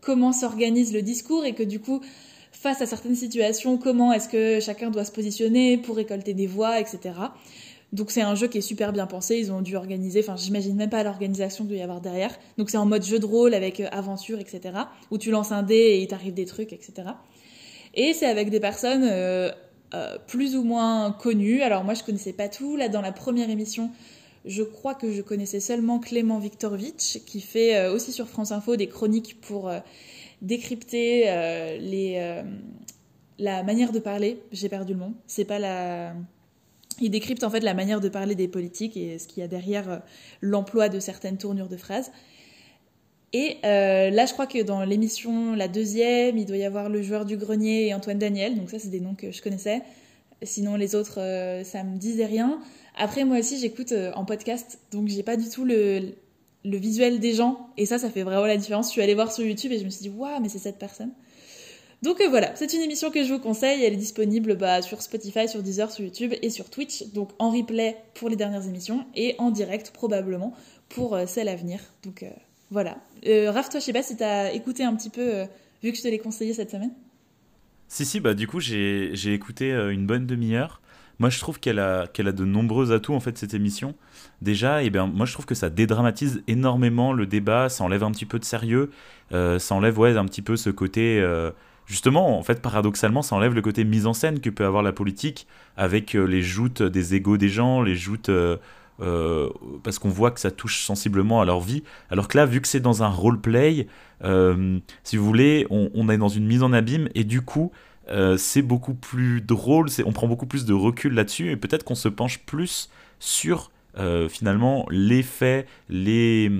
comment 0.00 0.32
s'organise 0.32 0.92
le 0.92 1.02
discours 1.02 1.44
et 1.44 1.54
que 1.54 1.64
du 1.64 1.80
coup, 1.80 2.00
face 2.52 2.80
à 2.80 2.86
certaines 2.86 3.16
situations, 3.16 3.78
comment 3.78 4.12
est-ce 4.12 4.28
que 4.28 4.60
chacun 4.60 4.90
doit 4.90 5.04
se 5.04 5.10
positionner 5.10 5.76
pour 5.76 5.96
récolter 5.96 6.34
des 6.34 6.46
voix, 6.46 6.78
etc. 6.78 7.14
Donc 7.94 8.10
c'est 8.10 8.22
un 8.22 8.34
jeu 8.34 8.48
qui 8.48 8.58
est 8.58 8.60
super 8.60 8.92
bien 8.92 9.06
pensé, 9.06 9.38
ils 9.38 9.52
ont 9.52 9.62
dû 9.62 9.76
organiser, 9.76 10.18
enfin 10.18 10.34
j'imagine 10.34 10.74
même 10.74 10.90
pas 10.90 11.04
l'organisation 11.04 11.62
qu'il 11.62 11.74
doit 11.74 11.78
y 11.78 11.82
avoir 11.82 12.00
derrière. 12.00 12.36
Donc 12.58 12.68
c'est 12.68 12.76
en 12.76 12.86
mode 12.86 13.04
jeu 13.04 13.20
de 13.20 13.24
rôle 13.24 13.54
avec 13.54 13.78
euh, 13.78 13.86
aventure, 13.92 14.40
etc. 14.40 14.76
Où 15.12 15.18
tu 15.18 15.30
lances 15.30 15.52
un 15.52 15.62
dé 15.62 15.76
et 15.76 16.02
il 16.02 16.08
t'arrive 16.08 16.34
des 16.34 16.44
trucs, 16.44 16.72
etc. 16.72 17.10
Et 17.94 18.12
c'est 18.12 18.26
avec 18.26 18.50
des 18.50 18.58
personnes 18.58 19.04
euh, 19.08 19.52
euh, 19.94 20.18
plus 20.26 20.56
ou 20.56 20.64
moins 20.64 21.12
connues. 21.12 21.62
Alors 21.62 21.84
moi 21.84 21.94
je 21.94 22.02
connaissais 22.02 22.32
pas 22.32 22.48
tout. 22.48 22.74
Là 22.74 22.88
dans 22.88 23.00
la 23.00 23.12
première 23.12 23.48
émission, 23.48 23.92
je 24.44 24.64
crois 24.64 24.96
que 24.96 25.12
je 25.12 25.22
connaissais 25.22 25.60
seulement 25.60 26.00
Clément 26.00 26.40
Viktorovitch 26.40 27.20
qui 27.24 27.40
fait 27.40 27.86
aussi 27.86 28.10
sur 28.10 28.26
France 28.26 28.50
Info 28.50 28.74
des 28.74 28.88
chroniques 28.88 29.40
pour 29.40 29.70
décrypter 30.42 31.26
les, 31.78 32.42
la 33.38 33.62
manière 33.62 33.92
de 33.92 34.00
parler. 34.00 34.42
J'ai 34.50 34.68
perdu 34.68 34.94
le 34.94 34.98
nom. 34.98 35.14
C'est 35.28 35.44
pas 35.44 35.60
la 35.60 36.12
il 37.00 37.10
décrypte 37.10 37.44
en 37.44 37.50
fait 37.50 37.60
la 37.60 37.74
manière 37.74 38.00
de 38.00 38.08
parler 38.08 38.34
des 38.34 38.48
politiques 38.48 38.96
et 38.96 39.18
ce 39.18 39.26
qu'il 39.26 39.40
y 39.40 39.44
a 39.44 39.48
derrière 39.48 39.90
euh, 39.90 39.98
l'emploi 40.40 40.88
de 40.88 41.00
certaines 41.00 41.38
tournures 41.38 41.68
de 41.68 41.76
phrases. 41.76 42.12
Et 43.32 43.56
euh, 43.64 44.10
là, 44.10 44.26
je 44.26 44.32
crois 44.32 44.46
que 44.46 44.62
dans 44.62 44.84
l'émission, 44.84 45.54
la 45.54 45.66
deuxième, 45.66 46.38
il 46.38 46.46
doit 46.46 46.56
y 46.56 46.64
avoir 46.64 46.88
le 46.88 47.02
joueur 47.02 47.24
du 47.24 47.36
grenier 47.36 47.88
et 47.88 47.94
Antoine 47.94 48.18
Daniel. 48.18 48.56
Donc 48.56 48.70
ça, 48.70 48.78
c'est 48.78 48.90
des 48.90 49.00
noms 49.00 49.14
que 49.14 49.32
je 49.32 49.42
connaissais. 49.42 49.82
Sinon, 50.42 50.76
les 50.76 50.94
autres, 50.94 51.20
euh, 51.20 51.64
ça 51.64 51.82
me 51.82 51.96
disait 51.98 52.26
rien. 52.26 52.60
Après, 52.96 53.24
moi 53.24 53.38
aussi, 53.38 53.58
j'écoute 53.58 53.92
en 54.14 54.24
podcast, 54.24 54.78
donc 54.92 55.08
j'ai 55.08 55.24
pas 55.24 55.36
du 55.36 55.48
tout 55.48 55.64
le, 55.64 56.14
le 56.64 56.76
visuel 56.76 57.18
des 57.18 57.34
gens. 57.34 57.70
Et 57.76 57.86
ça, 57.86 57.98
ça 57.98 58.08
fait 58.08 58.22
vraiment 58.22 58.46
la 58.46 58.56
différence. 58.56 58.86
Je 58.86 58.92
suis 58.92 59.02
allée 59.02 59.14
voir 59.14 59.32
sur 59.32 59.44
YouTube 59.44 59.72
et 59.72 59.80
je 59.80 59.84
me 59.84 59.90
suis 59.90 60.02
dit, 60.02 60.10
waouh, 60.10 60.40
mais 60.40 60.48
c'est 60.48 60.58
cette 60.58 60.78
personne. 60.78 61.10
Donc 62.04 62.20
euh, 62.20 62.28
voilà, 62.28 62.54
c'est 62.54 62.74
une 62.74 62.82
émission 62.82 63.10
que 63.10 63.24
je 63.24 63.32
vous 63.32 63.38
conseille. 63.38 63.82
Elle 63.82 63.94
est 63.94 63.96
disponible 63.96 64.58
bah, 64.58 64.82
sur 64.82 65.00
Spotify, 65.00 65.48
sur 65.48 65.62
Deezer, 65.62 65.90
sur 65.90 66.04
YouTube 66.04 66.34
et 66.42 66.50
sur 66.50 66.68
Twitch. 66.68 67.06
Donc 67.14 67.30
en 67.38 67.50
replay 67.50 67.96
pour 68.12 68.28
les 68.28 68.36
dernières 68.36 68.68
émissions 68.68 69.06
et 69.16 69.34
en 69.38 69.50
direct 69.50 69.90
probablement 69.90 70.54
pour 70.90 71.14
euh, 71.14 71.24
celle 71.26 71.48
à 71.48 71.56
venir. 71.56 71.80
Donc 72.02 72.22
euh, 72.22 72.28
voilà. 72.70 72.98
Raph, 73.24 73.70
toi, 73.70 73.80
je 73.80 73.86
sais 73.86 73.94
pas 73.94 74.02
si 74.02 74.18
t'as 74.18 74.52
écouté 74.52 74.84
un 74.84 74.94
petit 74.94 75.08
peu, 75.08 75.44
vu 75.82 75.92
que 75.92 75.96
je 75.96 76.02
te 76.02 76.08
l'ai 76.08 76.18
conseillé 76.18 76.52
cette 76.52 76.70
semaine. 76.70 76.92
Si, 77.88 78.04
si, 78.04 78.20
bah 78.20 78.34
du 78.34 78.46
coup, 78.46 78.60
j'ai 78.60 79.32
écouté 79.32 79.70
une 79.70 80.06
bonne 80.06 80.26
demi-heure. 80.26 80.82
Moi, 81.20 81.30
je 81.30 81.38
trouve 81.38 81.60
qu'elle 81.60 81.78
a, 81.78 82.02
a 82.02 82.32
de 82.32 82.44
nombreux 82.44 82.92
atouts, 82.92 83.14
en 83.14 83.20
fait, 83.20 83.38
cette 83.38 83.54
émission. 83.54 83.94
Déjà, 84.42 84.82
eh 84.82 84.90
bien, 84.90 85.06
moi, 85.06 85.24
je 85.24 85.32
trouve 85.32 85.46
que 85.46 85.54
ça 85.54 85.70
dédramatise 85.70 86.42
énormément 86.48 87.12
le 87.12 87.26
débat, 87.26 87.68
ça 87.68 87.84
enlève 87.84 88.02
un 88.02 88.10
petit 88.10 88.26
peu 88.26 88.38
de 88.38 88.44
sérieux, 88.44 88.90
ça 89.30 89.74
enlève, 89.74 89.98
ouais, 89.98 90.16
un 90.16 90.24
petit 90.26 90.42
peu 90.42 90.56
ce 90.56 90.70
côté 90.70 91.22
justement, 91.86 92.38
en 92.38 92.42
fait, 92.42 92.62
paradoxalement, 92.62 93.22
ça 93.22 93.36
enlève 93.36 93.54
le 93.54 93.62
côté 93.62 93.84
mise 93.84 94.06
en 94.06 94.14
scène 94.14 94.40
que 94.40 94.50
peut 94.50 94.64
avoir 94.64 94.82
la 94.82 94.92
politique 94.92 95.46
avec 95.76 96.14
euh, 96.14 96.24
les 96.24 96.42
joutes 96.42 96.82
des 96.82 97.14
égaux 97.14 97.36
des 97.36 97.48
gens, 97.48 97.82
les 97.82 97.96
joutes. 97.96 98.28
Euh, 98.28 98.56
euh, 99.00 99.50
parce 99.82 99.98
qu'on 99.98 100.08
voit 100.08 100.30
que 100.30 100.38
ça 100.38 100.52
touche 100.52 100.84
sensiblement 100.84 101.40
à 101.40 101.44
leur 101.44 101.58
vie. 101.58 101.82
Alors 102.10 102.28
que 102.28 102.36
là, 102.38 102.46
vu 102.46 102.60
que 102.60 102.68
c'est 102.68 102.78
dans 102.78 103.02
un 103.02 103.08
roleplay, 103.08 103.88
si 105.02 105.16
vous 105.16 105.24
voulez, 105.24 105.66
on, 105.68 106.08
est 106.08 106.16
dans 106.16 106.28
une 106.28 106.46
mise 106.46 106.62
en 106.62 106.72
abîme 106.72 107.08
et 107.16 107.24
du 107.24 107.42
coup, 107.42 107.72
c'est 108.36 108.62
beaucoup 108.62 108.94
plus 108.94 109.40
drôle, 109.40 109.88
on 110.06 110.12
prend 110.12 110.28
beaucoup 110.28 110.46
plus 110.46 110.64
de 110.64 110.72
recul 110.72 111.12
là-dessus 111.12 111.50
et 111.50 111.56
peut-être 111.56 111.82
qu'on 111.82 111.96
se 111.96 112.08
penche 112.08 112.38
plus 112.46 112.88
sur 113.18 113.72
euh, 113.98 114.28
finalement 114.28 114.86
les 114.90 115.22
faits, 115.22 115.68
les, 115.88 116.50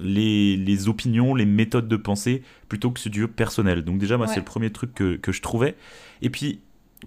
les, 0.00 0.56
les, 0.56 0.88
opinions, 0.88 1.34
les 1.34 1.46
méthodes 1.46 1.88
de 1.88 1.96
pensée, 1.96 2.42
plutôt 2.68 2.90
que 2.90 3.00
ce 3.00 3.08
duo 3.08 3.28
personnel. 3.28 3.82
Donc 3.82 3.98
déjà, 3.98 4.16
moi, 4.16 4.26
c'est 4.26 4.40
le 4.40 4.44
premier 4.44 4.70
truc 4.70 4.94
que, 4.94 5.16
que, 5.16 5.32
je 5.32 5.42
trouvais. 5.42 5.74
Et 6.22 6.30
puis, 6.30 6.60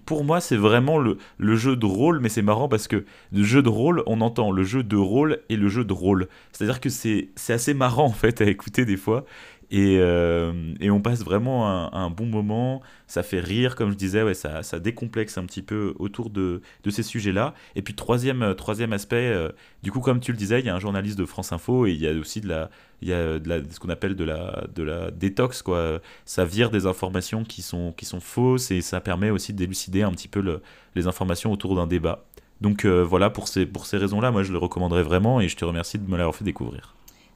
pour 0.06 0.24
moi, 0.24 0.40
c'est 0.40 0.56
vraiment 0.56 0.98
le, 0.98 1.18
le, 1.38 1.56
jeu 1.56 1.76
de 1.76 1.86
rôle, 1.86 2.18
mais 2.20 2.28
c'est 2.28 2.42
marrant 2.42 2.68
parce 2.68 2.88
que 2.88 3.04
le 3.32 3.42
jeu 3.44 3.62
de 3.62 3.68
rôle, 3.68 4.02
on 4.06 4.20
entend 4.20 4.50
le 4.50 4.64
jeu 4.64 4.82
de 4.82 4.96
rôle 4.96 5.40
et 5.48 5.56
le 5.56 5.68
jeu 5.68 5.84
de 5.84 5.92
rôle. 5.92 6.28
C'est-à-dire 6.52 6.80
que 6.80 6.88
c'est 6.88 7.28
assez 7.48 7.74
marrant, 7.74 8.06
en 8.06 8.12
fait, 8.12 8.40
à 8.40 8.46
écouter 8.46 8.84
des 8.84 8.96
fois. 8.96 9.24
Euh, 9.72 10.74
et, 10.80 10.90
on 10.90 11.00
passe 11.00 11.24
vraiment 11.24 11.94
un, 11.94 12.10
bon 12.10 12.26
moment. 12.26 12.82
Ça 13.06 13.22
fait 13.22 13.40
rire, 13.40 13.76
comme 13.76 13.90
je 13.90 13.96
disais, 13.96 14.22
ouais, 14.22 14.34
ça, 14.34 14.62
ça 14.62 14.78
décomplexe 14.78 15.38
un 15.38 15.44
petit 15.44 15.62
peu 15.62 15.94
autour 15.98 16.30
de, 16.30 16.62
de 16.82 16.90
ces 16.90 17.02
sujets-là. 17.02 17.54
Et 17.76 17.82
puis, 17.82 17.94
troisième, 17.94 18.42
euh, 18.42 18.54
troisième 18.54 18.92
aspect, 18.92 19.32
euh, 19.32 19.50
du 19.82 19.90
coup, 19.92 20.00
comme 20.00 20.20
tu 20.20 20.32
le 20.32 20.38
disais, 20.38 20.60
il 20.60 20.66
y 20.66 20.68
a 20.68 20.74
un 20.74 20.80
journaliste 20.80 21.18
de 21.18 21.24
France 21.24 21.52
Info 21.52 21.86
et 21.86 21.92
il 21.92 22.00
y 22.00 22.08
a 22.08 22.12
aussi 22.12 22.40
de 22.40 22.48
la, 22.48 22.70
il 23.02 23.08
y 23.08 23.12
a 23.12 23.38
de 23.38 23.48
la, 23.48 23.58
ce 23.68 23.78
qu'on 23.80 23.88
appelle 23.88 24.16
de 24.16 24.24
la, 24.24 24.66
de 24.74 24.82
la 24.82 25.10
détox. 25.10 25.62
Quoi. 25.62 26.00
Ça 26.24 26.44
vire 26.44 26.70
des 26.70 26.86
informations 26.86 27.44
qui 27.44 27.62
sont, 27.62 27.92
qui 27.92 28.04
sont 28.04 28.20
fausses 28.20 28.70
et 28.70 28.80
ça 28.80 29.00
permet 29.00 29.30
aussi 29.30 29.52
d'élucider 29.52 30.02
un 30.02 30.12
petit 30.12 30.28
peu 30.28 30.40
le, 30.40 30.62
les 30.94 31.06
informations 31.06 31.52
autour 31.52 31.76
d'un 31.76 31.86
débat. 31.86 32.24
Donc 32.60 32.86
voilà, 32.86 33.28
pour 33.30 33.48
ces, 33.48 33.66
pour 33.66 33.84
ces 33.84 33.98
raisons-là, 33.98 34.30
moi 34.30 34.42
je 34.42 34.52
le 34.52 34.58
recommanderais 34.58 35.02
vraiment 35.02 35.40
et 35.40 35.48
je 35.48 35.56
te 35.56 35.64
remercie 35.64 35.98
de 35.98 36.08
me 36.08 36.16
l'avoir 36.16 36.34
fait 36.34 36.44
découvrir. 36.44 36.94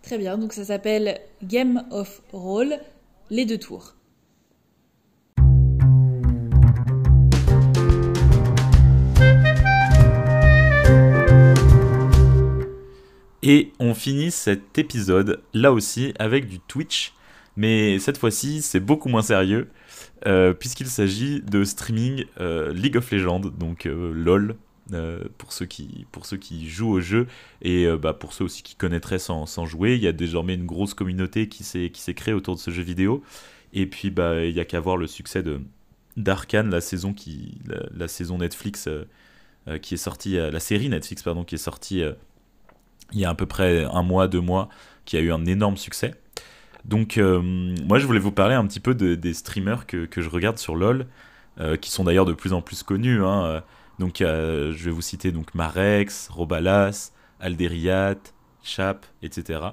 Très 0.08 0.16
bien, 0.16 0.38
donc 0.38 0.54
ça 0.54 0.64
s'appelle 0.64 1.20
Game 1.42 1.84
of 1.90 2.22
Roll, 2.32 2.78
les 3.28 3.44
deux 3.44 3.58
tours. 3.58 3.94
Et 13.42 13.72
on 13.78 13.92
finit 13.92 14.30
cet 14.30 14.78
épisode 14.78 15.42
là 15.52 15.72
aussi 15.72 16.14
avec 16.18 16.48
du 16.48 16.58
Twitch, 16.58 17.12
mais 17.58 17.98
cette 17.98 18.16
fois-ci 18.16 18.62
c'est 18.62 18.80
beaucoup 18.80 19.10
moins 19.10 19.20
sérieux 19.20 19.68
euh, 20.26 20.54
puisqu'il 20.54 20.86
s'agit 20.86 21.42
de 21.42 21.64
streaming 21.64 22.24
euh, 22.40 22.72
League 22.72 22.96
of 22.96 23.10
Legends, 23.10 23.40
donc 23.40 23.84
euh, 23.84 24.14
LOL 24.14 24.56
euh, 24.94 25.24
pour, 25.36 25.52
ceux 25.52 25.66
qui, 25.66 26.06
pour 26.12 26.24
ceux 26.24 26.38
qui 26.38 26.66
jouent 26.66 26.92
au 26.92 27.00
jeu 27.00 27.26
et 27.60 27.84
euh, 27.84 27.98
bah, 27.98 28.14
pour 28.14 28.32
ceux 28.32 28.44
aussi 28.44 28.62
qui 28.62 28.74
connaîtraient 28.74 29.18
sans, 29.18 29.44
sans, 29.44 29.66
jouer. 29.66 29.96
Il 29.96 30.00
y 30.00 30.06
a 30.06 30.12
désormais 30.12 30.54
une 30.54 30.64
grosse 30.64 30.94
communauté 30.94 31.46
qui 31.50 31.62
s'est 31.62 32.14
créée 32.14 32.32
autour 32.32 32.54
de 32.54 32.60
ce 32.60 32.70
jeu 32.70 32.82
vidéo. 32.82 33.22
Et 33.74 33.84
puis 33.86 34.10
bah, 34.10 34.42
il 34.46 34.54
n'y 34.54 34.60
a 34.60 34.64
qu'à 34.64 34.80
voir 34.80 34.96
le 34.96 35.06
succès 35.06 35.42
de 35.42 35.60
d'Arkane, 36.16 36.70
la 36.70 36.80
saison 36.80 37.14
la, 37.94 38.08
saison 38.08 38.38
Netflix 38.38 38.88
euh, 38.88 39.78
qui 39.78 39.92
est 39.92 39.98
sortie, 39.98 40.36
la 40.36 40.58
série 40.58 40.88
Netflix 40.88 41.22
pardon 41.22 41.44
qui 41.44 41.56
est 41.56 41.58
sortie 41.58 42.02
il 43.12 43.20
y 43.20 43.26
a 43.26 43.28
à 43.28 43.34
peu 43.34 43.46
près 43.46 43.84
un 43.84 44.02
mois, 44.02 44.26
deux 44.26 44.40
mois, 44.40 44.70
qui 45.04 45.18
a 45.18 45.20
eu 45.20 45.30
un 45.30 45.44
énorme 45.44 45.76
succès. 45.76 46.14
Donc 46.86 47.18
moi 47.18 47.98
je 47.98 48.06
voulais 48.06 48.18
vous 48.18 48.32
parler 48.32 48.54
un 48.54 48.66
petit 48.66 48.80
peu 48.80 48.94
des 48.94 49.34
streamers 49.34 49.86
que, 49.86 50.06
que, 50.06 50.22
je 50.22 50.30
regarde 50.30 50.56
sur 50.56 50.74
LoL, 50.74 51.06
qui 51.82 51.90
sont 51.90 52.04
d'ailleurs 52.04 52.24
de 52.24 52.32
plus 52.32 52.54
en 52.54 52.62
plus 52.62 52.82
connus. 52.82 53.22
Hein. 53.22 53.62
Donc 53.98 54.18
je 54.20 54.84
vais 54.84 54.90
vous 54.90 55.02
citer 55.02 55.32
donc 55.32 55.54
Marex, 55.54 56.28
Robalas, 56.28 57.12
Alderiat, 57.40 58.18
Chap, 58.62 59.06
etc. 59.22 59.70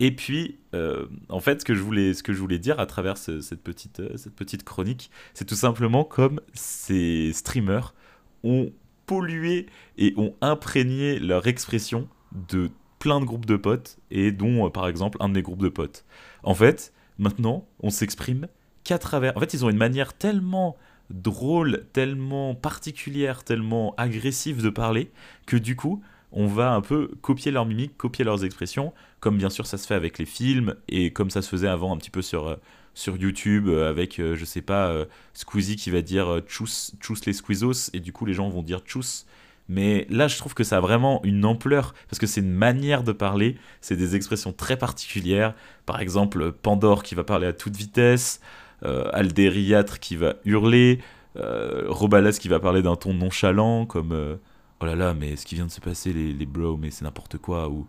Et 0.00 0.12
puis, 0.16 0.58
euh, 0.74 1.06
en 1.28 1.40
fait, 1.40 1.60
ce 1.60 1.64
que 1.64 1.74
je 1.74 1.82
voulais, 1.82 2.14
ce 2.14 2.22
que 2.22 2.32
je 2.32 2.40
voulais 2.40 2.58
dire 2.58 2.80
à 2.80 2.86
travers 2.86 3.18
cette, 3.18 3.62
petite, 3.62 4.00
euh, 4.00 4.16
cette 4.16 4.34
petite 4.34 4.64
chronique, 4.64 5.10
c'est 5.34 5.44
tout 5.44 5.54
simplement 5.54 6.04
comme 6.04 6.40
ces 6.54 7.32
streamers 7.34 7.94
ont 8.42 8.72
pollué 9.04 9.66
et 9.98 10.14
ont 10.16 10.34
imprégné 10.40 11.18
leur 11.18 11.46
expression 11.46 12.08
de 12.48 12.70
plein 12.98 13.20
de 13.20 13.26
groupes 13.26 13.44
de 13.44 13.56
potes, 13.56 13.98
et 14.10 14.32
dont, 14.32 14.66
euh, 14.66 14.70
par 14.70 14.88
exemple, 14.88 15.18
un 15.20 15.28
de 15.28 15.34
mes 15.34 15.42
groupes 15.42 15.62
de 15.62 15.68
potes. 15.68 16.06
En 16.42 16.54
fait, 16.54 16.94
maintenant, 17.18 17.66
on 17.80 17.90
s'exprime 17.90 18.48
qu'à 18.84 18.98
travers... 18.98 19.36
En 19.36 19.40
fait, 19.40 19.52
ils 19.52 19.66
ont 19.66 19.70
une 19.70 19.76
manière 19.76 20.14
tellement 20.14 20.76
drôle, 21.10 21.84
tellement 21.92 22.54
particulière, 22.54 23.44
tellement 23.44 23.94
agressive 23.96 24.62
de 24.62 24.70
parler, 24.70 25.10
que 25.46 25.56
du 25.56 25.76
coup, 25.76 26.02
on 26.32 26.46
va 26.46 26.72
un 26.72 26.80
peu 26.80 27.10
copier 27.22 27.50
leur 27.50 27.66
mimique, 27.66 27.96
copier 27.96 28.24
leurs 28.24 28.44
expressions, 28.44 28.92
comme 29.18 29.36
bien 29.36 29.50
sûr 29.50 29.66
ça 29.66 29.78
se 29.78 29.86
fait 29.86 29.94
avec 29.94 30.18
les 30.18 30.26
films, 30.26 30.76
et 30.88 31.12
comme 31.12 31.30
ça 31.30 31.42
se 31.42 31.48
faisait 31.48 31.68
avant 31.68 31.92
un 31.94 31.96
petit 31.96 32.10
peu 32.10 32.22
sur, 32.22 32.46
euh, 32.48 32.56
sur 32.94 33.16
YouTube, 33.16 33.68
euh, 33.68 33.90
avec, 33.90 34.20
euh, 34.20 34.36
je 34.36 34.44
sais 34.44 34.62
pas, 34.62 34.94
Squeezie 35.34 35.76
qui 35.76 35.90
va 35.90 36.02
dire 36.02 36.40
tchous, 36.46 36.92
les 37.26 37.32
squeezos, 37.32 37.90
et 37.92 38.00
du 38.00 38.12
coup 38.12 38.26
les 38.26 38.34
gens 38.34 38.48
vont 38.48 38.62
dire 38.62 38.80
tchous, 38.80 39.24
Mais 39.68 40.04
là, 40.10 40.26
je 40.26 40.36
trouve 40.36 40.52
que 40.54 40.64
ça 40.64 40.78
a 40.78 40.80
vraiment 40.80 41.20
une 41.22 41.44
ampleur, 41.44 41.94
parce 42.08 42.18
que 42.18 42.26
c'est 42.26 42.40
une 42.40 42.50
manière 42.50 43.04
de 43.04 43.12
parler, 43.12 43.56
c'est 43.80 43.96
des 43.96 44.16
expressions 44.16 44.52
très 44.52 44.76
particulières. 44.76 45.54
Par 45.86 46.00
exemple, 46.00 46.50
Pandore 46.50 47.04
qui 47.04 47.14
va 47.14 47.22
parler 47.22 47.46
à 47.46 47.52
toute 47.52 47.76
vitesse, 47.76 48.40
euh, 48.40 48.46
Aldériatre 49.12 50.00
qui 50.00 50.16
va 50.16 50.36
hurler, 50.44 51.00
euh, 51.36 51.84
Robalas 51.88 52.38
qui 52.40 52.48
va 52.48 52.60
parler 52.60 52.82
d'un 52.82 52.96
ton 52.96 53.14
nonchalant, 53.14 53.86
comme 53.86 54.12
euh, 54.12 54.36
Oh 54.80 54.86
là 54.86 54.94
là, 54.96 55.14
mais 55.14 55.36
ce 55.36 55.44
qui 55.44 55.54
vient 55.54 55.66
de 55.66 55.70
se 55.70 55.80
passer, 55.80 56.12
les, 56.12 56.32
les 56.32 56.48
mais 56.78 56.90
c'est 56.90 57.04
n'importe 57.04 57.38
quoi, 57.38 57.68
ou 57.68 57.86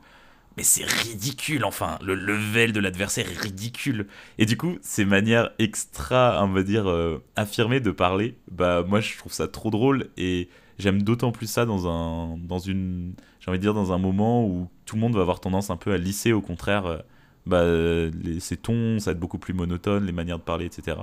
mais 0.57 0.63
c'est 0.63 0.83
ridicule, 0.83 1.63
enfin, 1.63 1.97
le 2.03 2.13
level 2.13 2.73
de 2.73 2.81
l'adversaire 2.81 3.25
est 3.31 3.37
ridicule. 3.37 4.07
Et 4.37 4.45
du 4.45 4.57
coup, 4.57 4.77
ces 4.81 5.05
manières 5.05 5.51
extra, 5.59 6.43
on 6.43 6.51
va 6.51 6.63
dire, 6.63 6.93
affirmées 7.37 7.79
de 7.79 7.91
parler, 7.91 8.37
bah 8.51 8.83
moi 8.85 8.99
je 8.99 9.17
trouve 9.17 9.31
ça 9.31 9.47
trop 9.47 9.69
drôle 9.69 10.09
et 10.17 10.49
j'aime 10.77 11.03
d'autant 11.03 11.31
plus 11.31 11.47
ça 11.47 11.65
dans 11.65 11.87
un 11.87 12.37
dans 12.37 12.59
une 12.59 13.13
envie 13.47 13.57
de 13.59 13.63
dire 13.63 13.73
dans 13.73 13.91
un 13.91 13.97
moment 13.97 14.45
où 14.45 14.69
tout 14.85 14.95
le 14.95 15.01
monde 15.01 15.15
va 15.15 15.21
avoir 15.21 15.39
tendance 15.39 15.69
un 15.69 15.77
peu 15.77 15.93
à 15.93 15.97
lisser 15.97 16.33
au 16.33 16.41
contraire 16.41 16.85
euh, 16.85 16.97
bah, 17.45 17.63
les, 17.65 18.39
ces 18.39 18.57
tons 18.57 18.99
ça 18.99 19.11
va 19.11 19.11
être 19.13 19.19
beaucoup 19.19 19.37
plus 19.37 19.53
monotone 19.53 20.05
les 20.05 20.11
manières 20.11 20.39
de 20.39 20.43
parler 20.43 20.65
etc 20.65 20.97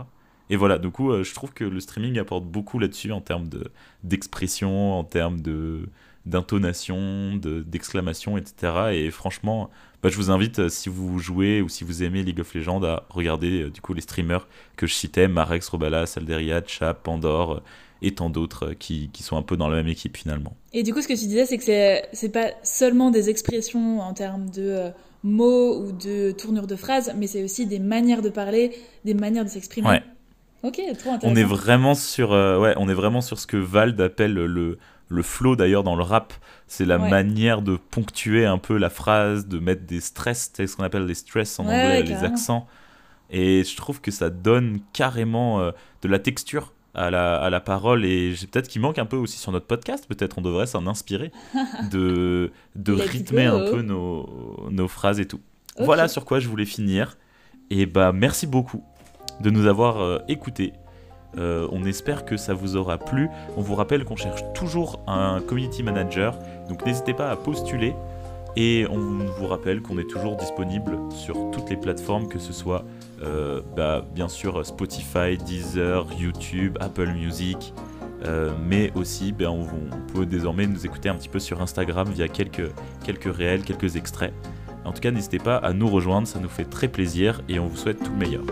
et 0.50 0.56
voilà 0.56 0.78
du 0.78 0.90
coup 0.90 1.10
euh, 1.10 1.24
je 1.24 1.34
trouve 1.34 1.52
que 1.52 1.64
le 1.64 1.80
streaming 1.80 2.18
apporte 2.18 2.44
beaucoup 2.44 2.78
là-dessus 2.78 3.12
en 3.12 3.20
termes 3.20 3.48
de 3.48 3.70
d'expression 4.04 4.98
en 4.98 5.04
termes 5.04 5.40
de 5.40 5.88
d'intonation 6.26 7.36
d'exclamation 7.36 8.36
etc 8.36 8.90
et 8.92 9.10
franchement 9.10 9.70
bah, 10.02 10.10
je 10.10 10.16
vous 10.16 10.30
invite 10.30 10.60
euh, 10.60 10.68
si 10.68 10.88
vous 10.88 11.18
jouez 11.18 11.60
ou 11.60 11.68
si 11.68 11.84
vous 11.84 12.02
aimez 12.02 12.22
League 12.22 12.40
of 12.40 12.54
Legends 12.54 12.82
à 12.84 13.04
regarder 13.08 13.70
du 13.70 13.80
coup 13.80 13.94
les 13.94 14.02
streamers 14.02 14.46
que 14.76 14.86
je 14.86 14.94
citais 14.94 15.26
Marex 15.28 15.68
Robalas 15.68 16.14
Alderiat 16.16 16.62
Chap 16.66 17.02
Pandore 17.02 17.62
et 18.02 18.14
tant 18.14 18.30
d'autres 18.30 18.74
qui, 18.74 19.10
qui, 19.12 19.22
sont 19.22 19.36
un 19.36 19.42
peu 19.42 19.56
dans 19.56 19.68
la 19.68 19.76
même 19.76 19.88
équipe 19.88 20.16
finalement. 20.16 20.56
Et 20.72 20.82
du 20.82 20.92
coup, 20.92 21.02
ce 21.02 21.08
que 21.08 21.14
tu 21.14 21.26
disais, 21.26 21.46
c'est 21.46 21.58
que 21.58 21.64
c'est, 22.12 22.28
pas 22.28 22.50
seulement 22.62 23.10
des 23.10 23.30
expressions 23.30 24.00
en 24.00 24.12
termes 24.14 24.50
de 24.50 24.62
euh, 24.62 24.90
mots 25.22 25.78
ou 25.84 25.92
de 25.92 26.32
tournure 26.32 26.66
de 26.66 26.76
phrases, 26.76 27.12
mais 27.16 27.26
c'est 27.26 27.44
aussi 27.44 27.66
des 27.66 27.78
manières 27.80 28.22
de 28.22 28.30
parler, 28.30 28.72
des 29.04 29.14
manières 29.14 29.44
de 29.44 29.50
s'exprimer. 29.50 29.88
Ouais. 29.88 30.02
Ok, 30.62 30.80
trop 30.98 31.12
intéressant. 31.12 31.28
On 31.32 31.36
est 31.36 31.44
vraiment 31.44 31.94
sur, 31.94 32.32
euh, 32.32 32.58
ouais, 32.58 32.74
on 32.76 32.88
est 32.88 32.94
vraiment 32.94 33.20
sur 33.20 33.38
ce 33.38 33.46
que 33.46 33.56
Vald 33.56 34.00
appelle 34.00 34.34
le, 34.34 34.78
le 35.08 35.22
flow 35.22 35.56
d'ailleurs 35.56 35.84
dans 35.84 35.96
le 35.96 36.02
rap. 36.02 36.32
C'est 36.66 36.84
la 36.84 36.98
Ouais. 36.98 37.08
manière 37.10 37.62
de 37.62 37.76
ponctuer 37.76 38.44
un 38.46 38.58
peu 38.58 38.76
la 38.76 38.90
phrase, 38.90 39.46
de 39.46 39.58
mettre 39.58 39.86
des 39.86 40.00
stress, 40.00 40.50
c'est 40.54 40.66
ce 40.66 40.76
qu'on 40.76 40.84
appelle 40.84 41.06
les 41.06 41.14
stress 41.14 41.58
en 41.60 41.64
Ouais, 41.66 41.74
anglais, 41.74 42.02
les 42.02 42.24
accents. 42.24 42.66
Et 43.30 43.64
je 43.64 43.76
trouve 43.76 44.00
que 44.00 44.10
ça 44.10 44.30
donne 44.30 44.80
carrément 44.92 45.60
euh, 45.60 45.72
de 46.02 46.08
la 46.08 46.18
texture 46.18 46.72
à 46.98 47.10
la, 47.10 47.36
à 47.36 47.48
la 47.48 47.60
parole 47.60 48.04
et 48.04 48.34
peut-être 48.50 48.68
qu'il 48.68 48.80
manque 48.80 48.98
un 48.98 49.06
peu 49.06 49.16
aussi 49.16 49.38
sur 49.38 49.52
notre 49.52 49.66
podcast, 49.66 50.06
peut-être 50.08 50.38
on 50.38 50.42
devrait 50.42 50.66
s'en 50.66 50.86
inspirer 50.86 51.30
de, 51.92 52.50
rythmer 52.86 53.46
go. 53.46 53.56
un 53.56 53.70
peu 53.70 53.82
nos, 53.82 54.68
nos 54.70 54.88
phrases 54.88 55.20
et 55.20 55.26
tout. 55.26 55.40
Voilà 55.78 56.08
sur 56.08 56.24
quoi 56.24 56.40
je 56.40 56.48
voulais 56.48 56.64
finir. 56.64 57.16
Et 57.70 57.86
bah 57.86 58.12
merci 58.12 58.46
beaucoup 58.46 58.82
de 59.40 59.50
nous 59.50 59.66
avoir 59.66 60.00
euh, 60.00 60.18
écoutés. 60.28 60.72
Euh, 61.36 61.68
on 61.70 61.84
espère 61.84 62.24
que 62.24 62.36
ça 62.36 62.54
vous 62.54 62.76
aura 62.76 62.98
plu. 62.98 63.28
On 63.56 63.60
vous 63.60 63.74
rappelle 63.74 64.04
qu'on 64.04 64.16
cherche 64.16 64.42
toujours 64.54 65.00
un 65.06 65.40
community 65.40 65.82
manager, 65.82 66.36
donc 66.68 66.84
n'hésitez 66.84 67.14
pas 67.14 67.30
à 67.30 67.36
postuler. 67.36 67.94
Et 68.56 68.86
on 68.90 68.98
vous 68.98 69.46
rappelle 69.46 69.82
qu'on 69.82 69.98
est 69.98 70.10
toujours 70.10 70.36
disponible 70.36 70.98
sur 71.10 71.50
toutes 71.52 71.70
les 71.70 71.76
plateformes, 71.76 72.26
que 72.26 72.40
ce 72.40 72.52
soit 72.52 72.84
euh, 73.22 73.60
bah, 73.76 74.06
bien 74.14 74.28
sûr 74.28 74.64
Spotify, 74.64 75.36
Deezer, 75.36 76.06
YouTube, 76.18 76.76
Apple 76.80 77.08
Music, 77.08 77.72
euh, 78.24 78.52
mais 78.66 78.92
aussi 78.94 79.32
ben, 79.32 79.48
on, 79.48 79.62
on 79.62 80.12
peut 80.12 80.26
désormais 80.26 80.66
nous 80.66 80.84
écouter 80.86 81.08
un 81.08 81.14
petit 81.14 81.28
peu 81.28 81.38
sur 81.38 81.60
Instagram 81.62 82.08
via 82.08 82.28
quelques, 82.28 82.70
quelques 83.04 83.34
réels, 83.34 83.62
quelques 83.62 83.96
extraits. 83.96 84.32
En 84.84 84.92
tout 84.92 85.00
cas, 85.00 85.10
n'hésitez 85.10 85.38
pas 85.38 85.56
à 85.56 85.72
nous 85.72 85.88
rejoindre, 85.88 86.26
ça 86.26 86.40
nous 86.40 86.48
fait 86.48 86.64
très 86.64 86.88
plaisir 86.88 87.42
et 87.48 87.58
on 87.58 87.66
vous 87.66 87.76
souhaite 87.76 88.02
tout 88.02 88.12
le 88.12 88.18
meilleur. 88.18 88.44